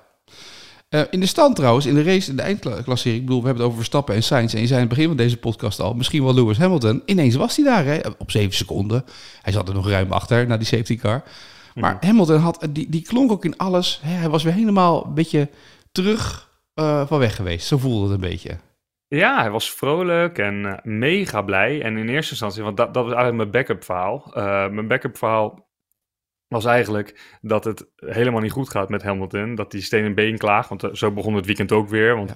uh, 0.89 1.01
in 1.09 1.19
de 1.19 1.25
stand 1.25 1.55
trouwens, 1.55 1.85
in 1.85 1.93
de 1.93 2.03
race, 2.03 2.29
in 2.29 2.35
de 2.35 2.41
eindklassering, 2.41 3.19
ik 3.19 3.25
bedoel, 3.25 3.39
we 3.39 3.45
hebben 3.45 3.55
het 3.55 3.65
over 3.65 3.77
Verstappen 3.77 4.15
en 4.15 4.23
Sainz. 4.23 4.53
En 4.53 4.61
je 4.61 4.67
zei 4.67 4.81
in 4.81 4.85
het 4.85 4.95
begin 4.95 5.07
van 5.07 5.17
deze 5.17 5.37
podcast 5.37 5.79
al, 5.79 5.93
misschien 5.93 6.23
wel 6.23 6.33
Lewis 6.33 6.57
Hamilton. 6.57 7.01
Ineens 7.05 7.35
was 7.35 7.55
hij 7.55 7.65
daar, 7.65 7.85
hè, 7.85 7.99
op 8.17 8.31
7 8.31 8.55
seconden. 8.55 9.05
Hij 9.41 9.53
zat 9.53 9.67
er 9.67 9.73
nog 9.73 9.89
ruim 9.89 10.11
achter, 10.11 10.47
na 10.47 10.57
die 10.57 10.67
safety 10.67 10.97
car. 10.97 11.23
Maar 11.75 11.93
mm. 11.93 12.07
Hamilton 12.07 12.39
had, 12.39 12.67
die, 12.69 12.89
die 12.89 13.01
klonk 13.01 13.31
ook 13.31 13.45
in 13.45 13.57
alles. 13.57 13.99
Hè, 14.03 14.13
hij 14.13 14.29
was 14.29 14.43
weer 14.43 14.53
helemaal 14.53 15.05
een 15.05 15.13
beetje 15.13 15.49
terug 15.91 16.49
uh, 16.75 17.07
van 17.07 17.19
weg 17.19 17.35
geweest. 17.35 17.67
Zo 17.67 17.77
voelde 17.77 18.03
het 18.03 18.13
een 18.13 18.29
beetje. 18.29 18.57
Ja, 19.07 19.39
hij 19.39 19.51
was 19.51 19.71
vrolijk 19.71 20.37
en 20.37 20.63
uh, 20.63 20.73
mega 20.83 21.41
blij. 21.41 21.81
En 21.81 21.97
in 21.97 22.09
eerste 22.09 22.31
instantie, 22.31 22.63
want 22.63 22.77
dat, 22.77 22.93
dat 22.93 23.03
was 23.03 23.13
eigenlijk 23.13 23.37
mijn 23.37 23.65
backup 23.65 23.83
verhaal. 23.83 24.31
mijn 24.71 24.87
backup 24.87 25.17
verhaal 25.17 25.68
was 26.49 26.65
eigenlijk 26.65 27.37
dat 27.41 27.63
het 27.63 27.85
helemaal 27.95 28.41
niet 28.41 28.51
goed 28.51 28.69
gaat 28.69 28.89
met 28.89 29.03
Hamilton. 29.03 29.55
Dat 29.55 29.71
hij 29.71 29.81
steen 29.81 30.05
en 30.05 30.15
been 30.15 30.37
klaagt, 30.37 30.69
want 30.69 30.89
zo 30.97 31.11
begon 31.11 31.35
het 31.35 31.45
weekend 31.45 31.71
ook 31.71 31.89
weer. 31.89 32.15
Want 32.15 32.33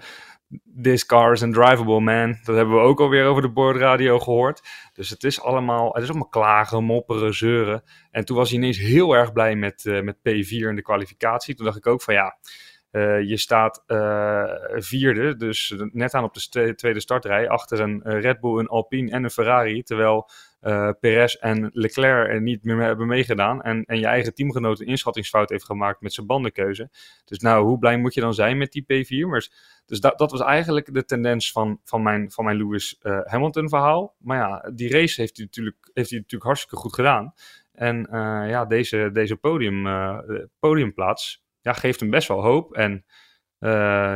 this 0.81 1.05
car 1.05 1.31
is 1.31 1.39
drivable 1.39 1.99
man. 1.99 2.37
Dat 2.43 2.55
hebben 2.55 2.75
we 2.75 2.81
ook 2.81 2.99
alweer 2.99 3.25
over 3.25 3.41
de 3.41 3.51
boordradio 3.51 4.19
gehoord. 4.19 4.61
Dus 4.93 5.09
het 5.09 5.23
is 5.23 5.41
allemaal, 5.41 5.93
het 5.93 6.03
is 6.03 6.09
allemaal 6.09 6.27
klagen, 6.27 6.83
mopperen, 6.83 7.33
zeuren. 7.33 7.83
En 8.11 8.25
toen 8.25 8.37
was 8.37 8.49
hij 8.49 8.57
ineens 8.57 8.77
heel 8.77 9.13
erg 9.13 9.33
blij 9.33 9.55
met, 9.55 9.85
uh, 9.85 10.01
met 10.01 10.17
P4 10.17 10.67
in 10.67 10.75
de 10.75 10.81
kwalificatie. 10.81 11.55
Toen 11.55 11.65
dacht 11.65 11.77
ik 11.77 11.87
ook 11.87 12.01
van 12.01 12.13
ja, 12.13 12.37
uh, 12.93 13.21
je 13.21 13.37
staat 13.37 13.83
uh, 13.87 14.43
vierde, 14.75 15.35
dus 15.35 15.75
net 15.91 16.13
aan 16.13 16.23
op 16.23 16.33
de 16.33 16.73
tweede 16.75 16.99
startrij, 16.99 17.49
achter 17.49 17.79
een 17.79 18.01
Red 18.03 18.39
Bull, 18.39 18.59
een 18.59 18.67
Alpine 18.67 19.11
en 19.11 19.23
een 19.23 19.29
Ferrari. 19.29 19.83
Terwijl 19.83 20.29
uh, 20.61 20.89
Perez 20.99 21.35
en 21.35 21.69
Leclerc 21.73 22.29
er 22.29 22.41
niet 22.41 22.63
meer 22.63 22.81
hebben 22.81 23.07
meegedaan. 23.07 23.61
En, 23.61 23.85
en 23.85 23.99
je 23.99 24.05
eigen 24.05 24.33
teamgenoot 24.33 24.79
een 24.79 24.87
inschattingsfout 24.87 25.49
heeft 25.49 25.65
gemaakt 25.65 26.01
met 26.01 26.13
zijn 26.13 26.27
bandenkeuze. 26.27 26.89
Dus 27.25 27.39
nou, 27.39 27.65
hoe 27.65 27.79
blij 27.79 27.97
moet 27.97 28.13
je 28.13 28.21
dan 28.21 28.33
zijn 28.33 28.57
met 28.57 28.71
die 28.71 28.83
P4? 28.83 29.27
Maar, 29.27 29.47
dus 29.85 29.99
dat, 29.99 30.17
dat 30.17 30.31
was 30.31 30.41
eigenlijk 30.41 30.93
de 30.93 31.05
tendens 31.05 31.51
van, 31.51 31.79
van 31.83 32.03
mijn, 32.03 32.31
van 32.31 32.45
mijn 32.45 32.57
Lewis 32.57 32.99
Hamilton 33.23 33.69
verhaal. 33.69 34.15
Maar 34.19 34.37
ja, 34.37 34.71
die 34.73 34.91
race 34.91 35.21
heeft 35.21 35.37
hij 35.37 35.45
natuurlijk, 35.45 35.77
heeft 35.93 36.09
hij 36.09 36.19
natuurlijk 36.19 36.43
hartstikke 36.43 36.75
goed 36.75 36.93
gedaan. 36.93 37.33
En 37.71 38.07
ja, 38.47 38.65
deze, 38.65 39.09
deze 39.13 39.35
podium, 39.35 39.87
podiumplaats 40.59 41.42
ja, 41.63 41.73
geeft 41.73 41.99
hem 41.99 42.09
best 42.09 42.27
wel 42.27 42.41
hoop. 42.41 42.73
En 42.73 43.05
uh, 43.59 43.69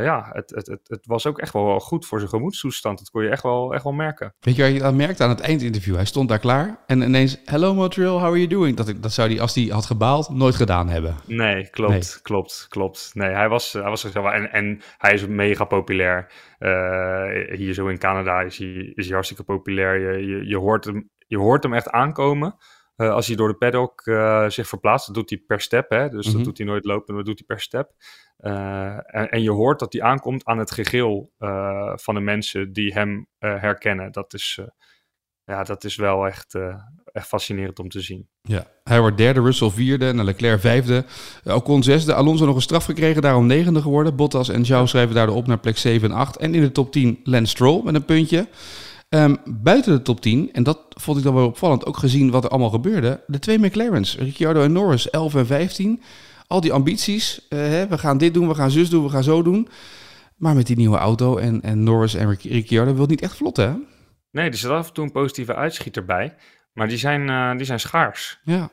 ja, 0.04 0.30
het, 0.32 0.50
het, 0.50 0.68
het, 0.68 0.80
het, 0.84 1.06
was 1.06 1.26
ook 1.26 1.40
echt 1.40 1.54
wel 1.54 1.80
goed 1.80 2.06
voor 2.06 2.20
zijn 2.20 2.32
gemoedstoestand. 2.32 2.98
Dat 2.98 3.10
kon 3.10 3.24
je 3.24 3.30
echt 3.30 3.44
wel, 3.44 3.74
echt 3.74 3.84
wel 3.84 3.94
merken. 3.94 4.36
Weet 4.40 4.56
je 4.56 4.80
dat 4.80 4.94
merkte 4.94 5.24
aan 5.24 5.30
het 5.30 5.40
eindinterview? 5.40 5.96
Hij 5.96 6.06
stond 6.06 6.30
daar 6.30 6.40
klaar 6.40 6.84
en 6.86 7.02
ineens, 7.02 7.42
hello 7.46 7.74
Montreal, 7.74 8.20
how 8.20 8.28
are 8.28 8.36
you 8.38 8.48
doing? 8.48 8.78
Dat, 8.78 8.94
dat 9.02 9.12
zou 9.12 9.30
hij, 9.30 9.42
als 9.42 9.56
hij 9.56 9.64
had 9.64 9.86
gebaald, 9.86 10.30
nooit 10.30 10.56
gedaan 10.56 10.90
hebben. 10.90 11.16
Nee, 11.26 11.70
klopt, 11.70 11.92
nee. 11.92 12.22
klopt, 12.22 12.66
klopt. 12.70 13.12
Nee, 13.14 13.30
hij 13.30 13.50
was, 13.50 13.74
hij 13.74 13.90
was 13.90 14.12
en, 14.14 14.52
en 14.52 14.82
hij 14.98 15.14
is 15.14 15.28
mega 15.28 15.66
populair. 15.66 16.32
Uh, 16.60 17.58
hier 17.58 17.74
zo 17.74 17.88
in 17.88 17.98
Canada 17.98 18.42
is 18.42 18.58
hij, 18.58 18.92
is 18.94 19.06
hij 19.06 19.14
hartstikke 19.14 19.44
populair. 19.44 20.00
Je, 20.00 20.28
je, 20.28 20.48
je, 20.48 20.58
hoort 20.58 20.86
hem, 20.86 21.10
je 21.28 21.38
hoort 21.38 21.64
hem 21.64 21.74
echt 21.74 21.90
aankomen. 21.90 22.56
Uh, 22.98 23.10
als 23.14 23.28
hij 23.28 23.36
door 23.36 23.48
de 23.48 23.58
paddock 23.58 24.06
uh, 24.06 24.50
zich 24.50 24.68
verplaatst, 24.68 25.06
dat 25.08 25.16
doet 25.16 25.30
hij 25.30 25.40
per 25.48 25.62
step. 25.62 25.90
Hè? 25.90 26.10
Dus 26.10 26.10
mm 26.10 26.16
-hmm. 26.16 26.24
dat 26.24 26.34
mhm. 26.34 26.44
doet 26.44 26.58
hij 26.58 26.68
nooit 26.68 26.86
lopen, 26.86 27.16
dat 27.16 27.26
doet 27.26 27.38
hij 27.38 27.48
per 27.48 27.60
step. 27.60 27.92
Uh, 28.40 29.16
en, 29.16 29.30
en, 29.30 29.42
je 29.42 29.52
hoort 29.52 29.80
dat 29.80 29.94
hij 29.94 30.02
aankomt 30.02 30.46
aan 30.46 30.58
het 30.58 30.72
gegil 30.72 31.32
van 31.96 32.16
de 32.16 32.20
mensen 32.20 32.74
die 32.74 32.94
hem 32.94 33.28
herkennen. 33.40 34.12
Dat 34.12 34.34
is, 34.34 34.60
ja, 35.44 35.64
dat 35.64 35.84
is 35.84 35.96
wel 35.96 36.28
echt, 36.28 36.58
echt 37.12 37.28
fascinerend 37.28 37.80
om 37.80 37.90
te 37.90 38.02
zien. 38.02 38.30
Ja, 38.42 38.68
hij 38.84 39.00
wordt 39.00 39.18
derde, 39.18 39.42
Russell 39.42 39.70
vierde, 39.70 40.08
en 40.08 40.24
Leclerc 40.24 40.60
vijfde. 40.60 41.06
Ocon 41.44 41.84
zesde, 41.84 42.14
Alonso 42.14 42.46
nog 42.46 42.56
een 42.56 42.62
straf 42.62 42.86
gekregen, 42.86 43.22
daarom 43.22 43.46
negende 43.46 43.82
geworden. 43.82 44.16
Bottas 44.16 44.50
en 44.50 44.66
Zhou 44.66 44.88
schrijven 44.88 45.16
daardoor 45.16 45.36
op 45.36 45.48
naar 45.48 45.60
plek 45.60 45.78
7 45.78 46.12
en 46.12 46.18
8. 46.18 46.38
En 46.38 46.56
in 46.56 46.62
de 46.62 46.72
top 46.72 46.92
10 46.92 47.20
Lance 47.24 47.52
Stroll 47.52 47.82
met 47.84 47.96
een 47.96 48.06
puntje. 48.06 48.48
Um, 49.10 49.38
buiten 49.46 49.96
de 49.96 50.02
top 50.02 50.22
10, 50.22 50.50
en 50.54 50.64
dat 50.64 50.80
vond 50.90 51.18
ik 51.18 51.24
dan 51.24 51.34
wel 51.34 51.46
opvallend, 51.46 51.86
ook 51.86 51.98
gezien 51.98 52.32
wat 52.32 52.44
er 52.44 52.50
allemaal 52.50 52.70
gebeurde, 52.70 53.24
de 53.28 53.40
twee 53.40 53.60
McLaren's, 53.60 54.18
Ricciardo 54.18 54.62
en 54.64 54.72
Norris, 54.72 55.10
11 55.10 55.36
en 55.36 55.46
15. 55.46 56.02
Al 56.48 56.62
die 56.62 56.74
ambities, 56.74 57.48
uh, 57.50 57.60
hè, 57.60 57.88
we 57.88 57.98
gaan 57.98 58.18
dit 58.18 58.34
doen, 58.34 58.48
we 58.48 58.56
gaan 58.56 58.72
zus 58.72 58.90
doen, 58.90 59.04
we 59.04 59.10
gaan 59.10 59.24
zo 59.24 59.42
doen. 59.44 59.68
Maar 60.36 60.56
met 60.56 60.68
die 60.68 60.76
nieuwe 60.76 60.98
auto 60.98 61.38
en, 61.38 61.62
en 61.62 61.84
Norris 61.84 62.14
en 62.14 62.38
Ricciardo 62.42 62.92
wil 62.92 63.02
het 63.02 63.10
niet 63.10 63.22
echt 63.22 63.36
vlot, 63.36 63.58
hè? 63.58 63.74
Nee, 64.32 64.50
er 64.50 64.58
zit 64.58 64.70
af 64.70 64.88
en 64.88 64.94
toe 64.94 65.04
een 65.04 65.12
positieve 65.12 65.56
uitschieter 65.56 66.06
bij, 66.06 66.36
maar 66.74 66.88
die 66.88 66.98
zijn, 66.98 67.28
uh, 67.28 67.58
die 67.58 67.66
zijn 67.66 67.80
schaars. 67.80 68.40
Ja. 68.44 68.70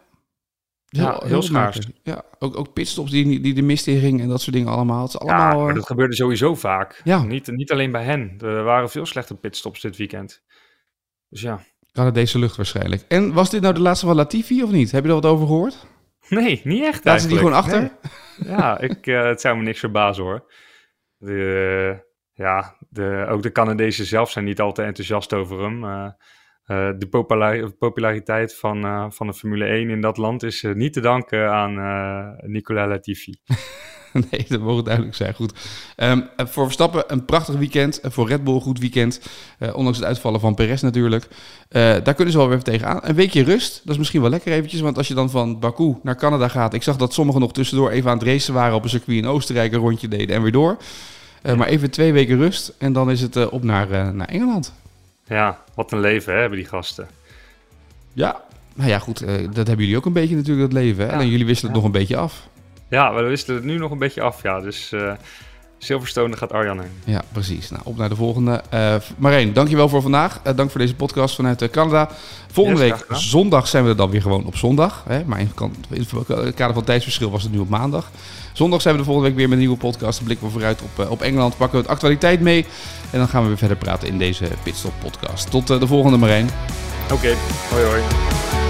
Ja, 0.96 1.20
heel 1.24 1.42
schaars. 1.42 1.76
opmerkelijk. 1.76 1.98
Ja, 2.02 2.24
ook, 2.38 2.56
ook 2.58 2.72
pitstops 2.72 3.10
die, 3.10 3.40
die 3.40 3.54
de 3.54 3.62
mist 3.62 3.86
in 3.86 3.98
gingen 4.00 4.20
en 4.20 4.28
dat 4.28 4.40
soort 4.40 4.56
dingen 4.56 4.72
allemaal. 4.72 5.02
Het 5.02 5.14
is 5.14 5.20
Ja, 5.26 5.34
allemaal... 5.36 5.60
maar 5.60 5.68
eh, 5.68 5.74
dat 5.74 5.86
gebeurde 5.86 6.14
sowieso 6.14 6.54
vaak. 6.54 7.00
Ja. 7.04 7.22
Niet, 7.22 7.46
niet 7.46 7.72
alleen 7.72 7.90
bij 7.90 8.04
hen. 8.04 8.36
Er 8.40 8.62
waren 8.62 8.90
veel 8.90 9.06
slechte 9.06 9.34
pitstops 9.34 9.80
dit 9.80 9.96
weekend. 9.96 10.42
Dus 11.28 11.40
ja. 11.40 11.60
Canadese 11.92 12.38
lucht 12.38 12.56
waarschijnlijk. 12.56 13.04
En 13.08 13.32
was 13.32 13.50
dit 13.50 13.60
nou 13.62 13.74
de 13.74 13.80
laatste 13.80 14.06
van 14.06 14.14
Latifi 14.16 14.62
of 14.62 14.70
niet? 14.70 14.90
Heb 14.90 15.02
je 15.02 15.08
er 15.08 15.14
wat 15.14 15.26
over 15.26 15.46
gehoord? 15.46 15.86
Nee, 16.28 16.60
niet 16.64 16.84
echt 16.84 17.04
Laten 17.04 17.20
ze 17.22 17.28
die 17.28 17.36
gewoon 17.36 17.52
achter? 17.52 17.80
Nee. 17.80 17.90
Ja, 18.56 18.78
ik, 18.90 19.06
eh, 19.06 19.24
het 19.24 19.40
zou 19.40 19.56
me 19.56 19.62
niks 19.62 19.78
verbazen 19.78 20.24
hoor. 20.24 20.52
De, 21.16 22.04
ja, 22.32 22.76
de, 22.88 23.26
ook 23.28 23.42
de 23.42 23.52
Canadezen 23.52 24.04
zelf 24.06 24.30
zijn 24.30 24.44
niet 24.44 24.60
al 24.60 24.72
te 24.72 24.82
enthousiast 24.82 25.32
over 25.32 25.62
hem. 25.62 25.84
Eh, 25.84 26.08
eh, 26.64 26.88
de 26.98 27.06
popula- 27.06 27.68
populariteit 27.78 28.54
van, 28.54 28.84
eh, 28.84 29.06
van 29.08 29.26
de 29.26 29.34
Formule 29.34 29.64
1 29.64 29.90
in 29.90 30.00
dat 30.00 30.16
land 30.16 30.42
is 30.42 30.62
eh, 30.62 30.74
niet 30.74 30.92
te 30.92 31.00
danken 31.00 31.50
aan 31.50 31.74
Nicolas 32.40 32.88
Latifi. 32.88 33.34
Nee, 34.30 34.44
dat 34.48 34.60
mogen 34.60 34.84
duidelijk 34.84 35.14
zijn. 35.14 35.34
Goed. 35.34 35.52
Eh, 35.96 36.18
voor 36.36 36.64
Verstappen 36.64 37.04
een 37.06 37.24
prachtig 37.24 37.54
weekend. 37.54 38.00
Voor 38.02 38.28
Red 38.28 38.44
Bull 38.44 38.54
een 38.54 38.60
goed 38.60 38.78
weekend. 38.78 39.20
Ondanks 39.72 39.98
het 39.98 40.06
uitvallen 40.06 40.40
van 40.40 40.54
Perez 40.54 40.82
natuurlijk. 40.82 41.28
Daar 41.68 42.14
kunnen 42.14 42.30
ze 42.32 42.38
wel 42.38 42.48
weer 42.48 42.56
even 42.58 42.72
tegenaan. 42.72 43.00
Een 43.02 43.14
weekje 43.14 43.42
rust. 43.42 43.80
Dat 43.82 43.92
is 43.92 43.98
misschien 43.98 44.20
wel 44.20 44.30
lekker 44.30 44.52
eventjes. 44.52 44.80
Want 44.80 44.96
als 44.96 45.08
je 45.08 45.14
dan 45.14 45.30
van 45.30 45.60
Baku 45.60 45.96
naar 46.02 46.16
Canada 46.16 46.48
gaat. 46.48 46.74
Ik 46.74 46.82
zag 46.82 46.96
dat 46.96 47.12
sommigen 47.12 47.40
nog 47.40 47.52
tussendoor 47.52 47.90
even 47.90 48.10
aan 48.10 48.18
het 48.18 48.26
racen 48.26 48.54
waren 48.54 48.74
op 48.74 48.84
een 48.84 48.90
circuit 48.90 49.18
in 49.18 49.26
Oostenrijk. 49.26 49.72
Een 49.72 49.78
rondje 49.80 50.08
deden 50.08 50.36
en 50.36 50.42
weer 50.42 50.52
door. 50.52 50.76
Maar 51.56 51.68
even 51.68 51.90
twee 51.90 52.12
weken 52.12 52.36
rust. 52.36 52.74
En 52.78 52.92
dan 52.92 53.10
is 53.10 53.20
het 53.20 53.48
op 53.48 53.62
naar, 53.62 54.14
naar 54.14 54.28
Engeland. 54.28 54.72
Ja, 55.26 55.58
wat 55.74 55.92
een 55.92 56.00
leven 56.00 56.32
hè, 56.32 56.40
hebben 56.40 56.58
die 56.58 56.68
gasten. 56.68 57.08
Ja. 58.12 58.42
Nou 58.74 58.90
ja, 58.90 58.98
goed. 58.98 59.22
eh, 59.22 59.34
dat 59.34 59.66
hebben 59.66 59.84
jullie 59.84 59.96
ook 59.96 60.06
een 60.06 60.12
beetje 60.12 60.36
natuurlijk, 60.36 60.70
dat 60.72 60.82
leven. 60.82 61.04
Hè? 61.04 61.10
Ja. 61.10 61.16
Alleen 61.16 61.30
jullie 61.30 61.46
wisselen 61.46 61.72
het 61.72 61.80
nog 61.82 61.92
een 61.92 61.98
beetje 61.98 62.16
af. 62.16 62.48
Ja, 62.88 63.14
we 63.14 63.22
wisten 63.22 63.54
het 63.54 63.64
nu 63.64 63.78
nog 63.78 63.90
een 63.90 63.98
beetje 63.98 64.20
af. 64.22 64.42
Ja, 64.42 64.60
dus 64.60 64.92
Silverstone 65.84 66.36
gaat 66.36 66.52
Arjan 66.52 66.80
heen. 66.80 66.90
Ja, 67.04 67.22
precies. 67.32 67.70
Nou, 67.70 67.82
op 67.84 67.96
naar 67.96 68.08
de 68.08 68.16
volgende. 68.16 68.62
Eh 68.70 68.94
Marijn, 69.16 69.52
dankjewel 69.52 69.88
voor 69.88 70.02
vandaag. 70.02 70.40
Eh, 70.42 70.56
dank 70.56 70.70
voor 70.70 70.80
deze 70.80 70.94
podcast 70.94 71.34
vanuit 71.34 71.62
eh, 71.62 71.68
Canada. 71.68 72.08
Volgende 72.52 72.86
Yes, 72.86 72.90
week, 72.90 73.18
zondag, 73.18 73.68
zijn 73.68 73.84
we 73.84 73.90
er 73.90 73.96
dan 73.96 74.10
weer 74.10 74.22
gewoon 74.22 74.46
op 74.46 74.56
zondag. 74.56 75.04
Hè? 75.08 75.24
Maar 75.24 75.40
in, 75.40 75.50
het 76.26 76.54
kader 76.54 76.74
van 76.74 76.84
tijdsverschil 76.84 77.30
was 77.30 77.42
het 77.42 77.52
nu 77.52 77.58
op 77.58 77.68
maandag. 77.68 78.10
Zondag 78.52 78.80
zijn 78.80 78.94
we 78.94 79.00
de 79.00 79.06
volgende 79.06 79.28
week 79.28 79.38
weer 79.38 79.48
met 79.48 79.58
een 79.58 79.64
nieuwe 79.64 79.80
podcast. 79.80 80.16
Dan 80.16 80.24
blikken 80.24 80.46
we 80.46 80.52
vooruit 80.52 80.82
op, 80.82 81.10
op 81.10 81.22
Engeland. 81.22 81.56
Pakken 81.56 81.78
we 81.78 81.84
het 81.84 81.92
actualiteit 81.92 82.40
mee. 82.40 82.66
En 83.10 83.18
dan 83.18 83.28
gaan 83.28 83.42
we 83.42 83.48
weer 83.48 83.58
verder 83.58 83.76
praten 83.76 84.08
in 84.08 84.18
deze 84.18 84.48
Pitstop 84.62 84.92
podcast. 85.00 85.50
Tot 85.50 85.66
de 85.66 85.86
volgende, 85.86 86.16
Marijn. 86.16 86.50
Oké, 87.12 87.34
hoi 87.70 87.84
hoi. 87.84 88.63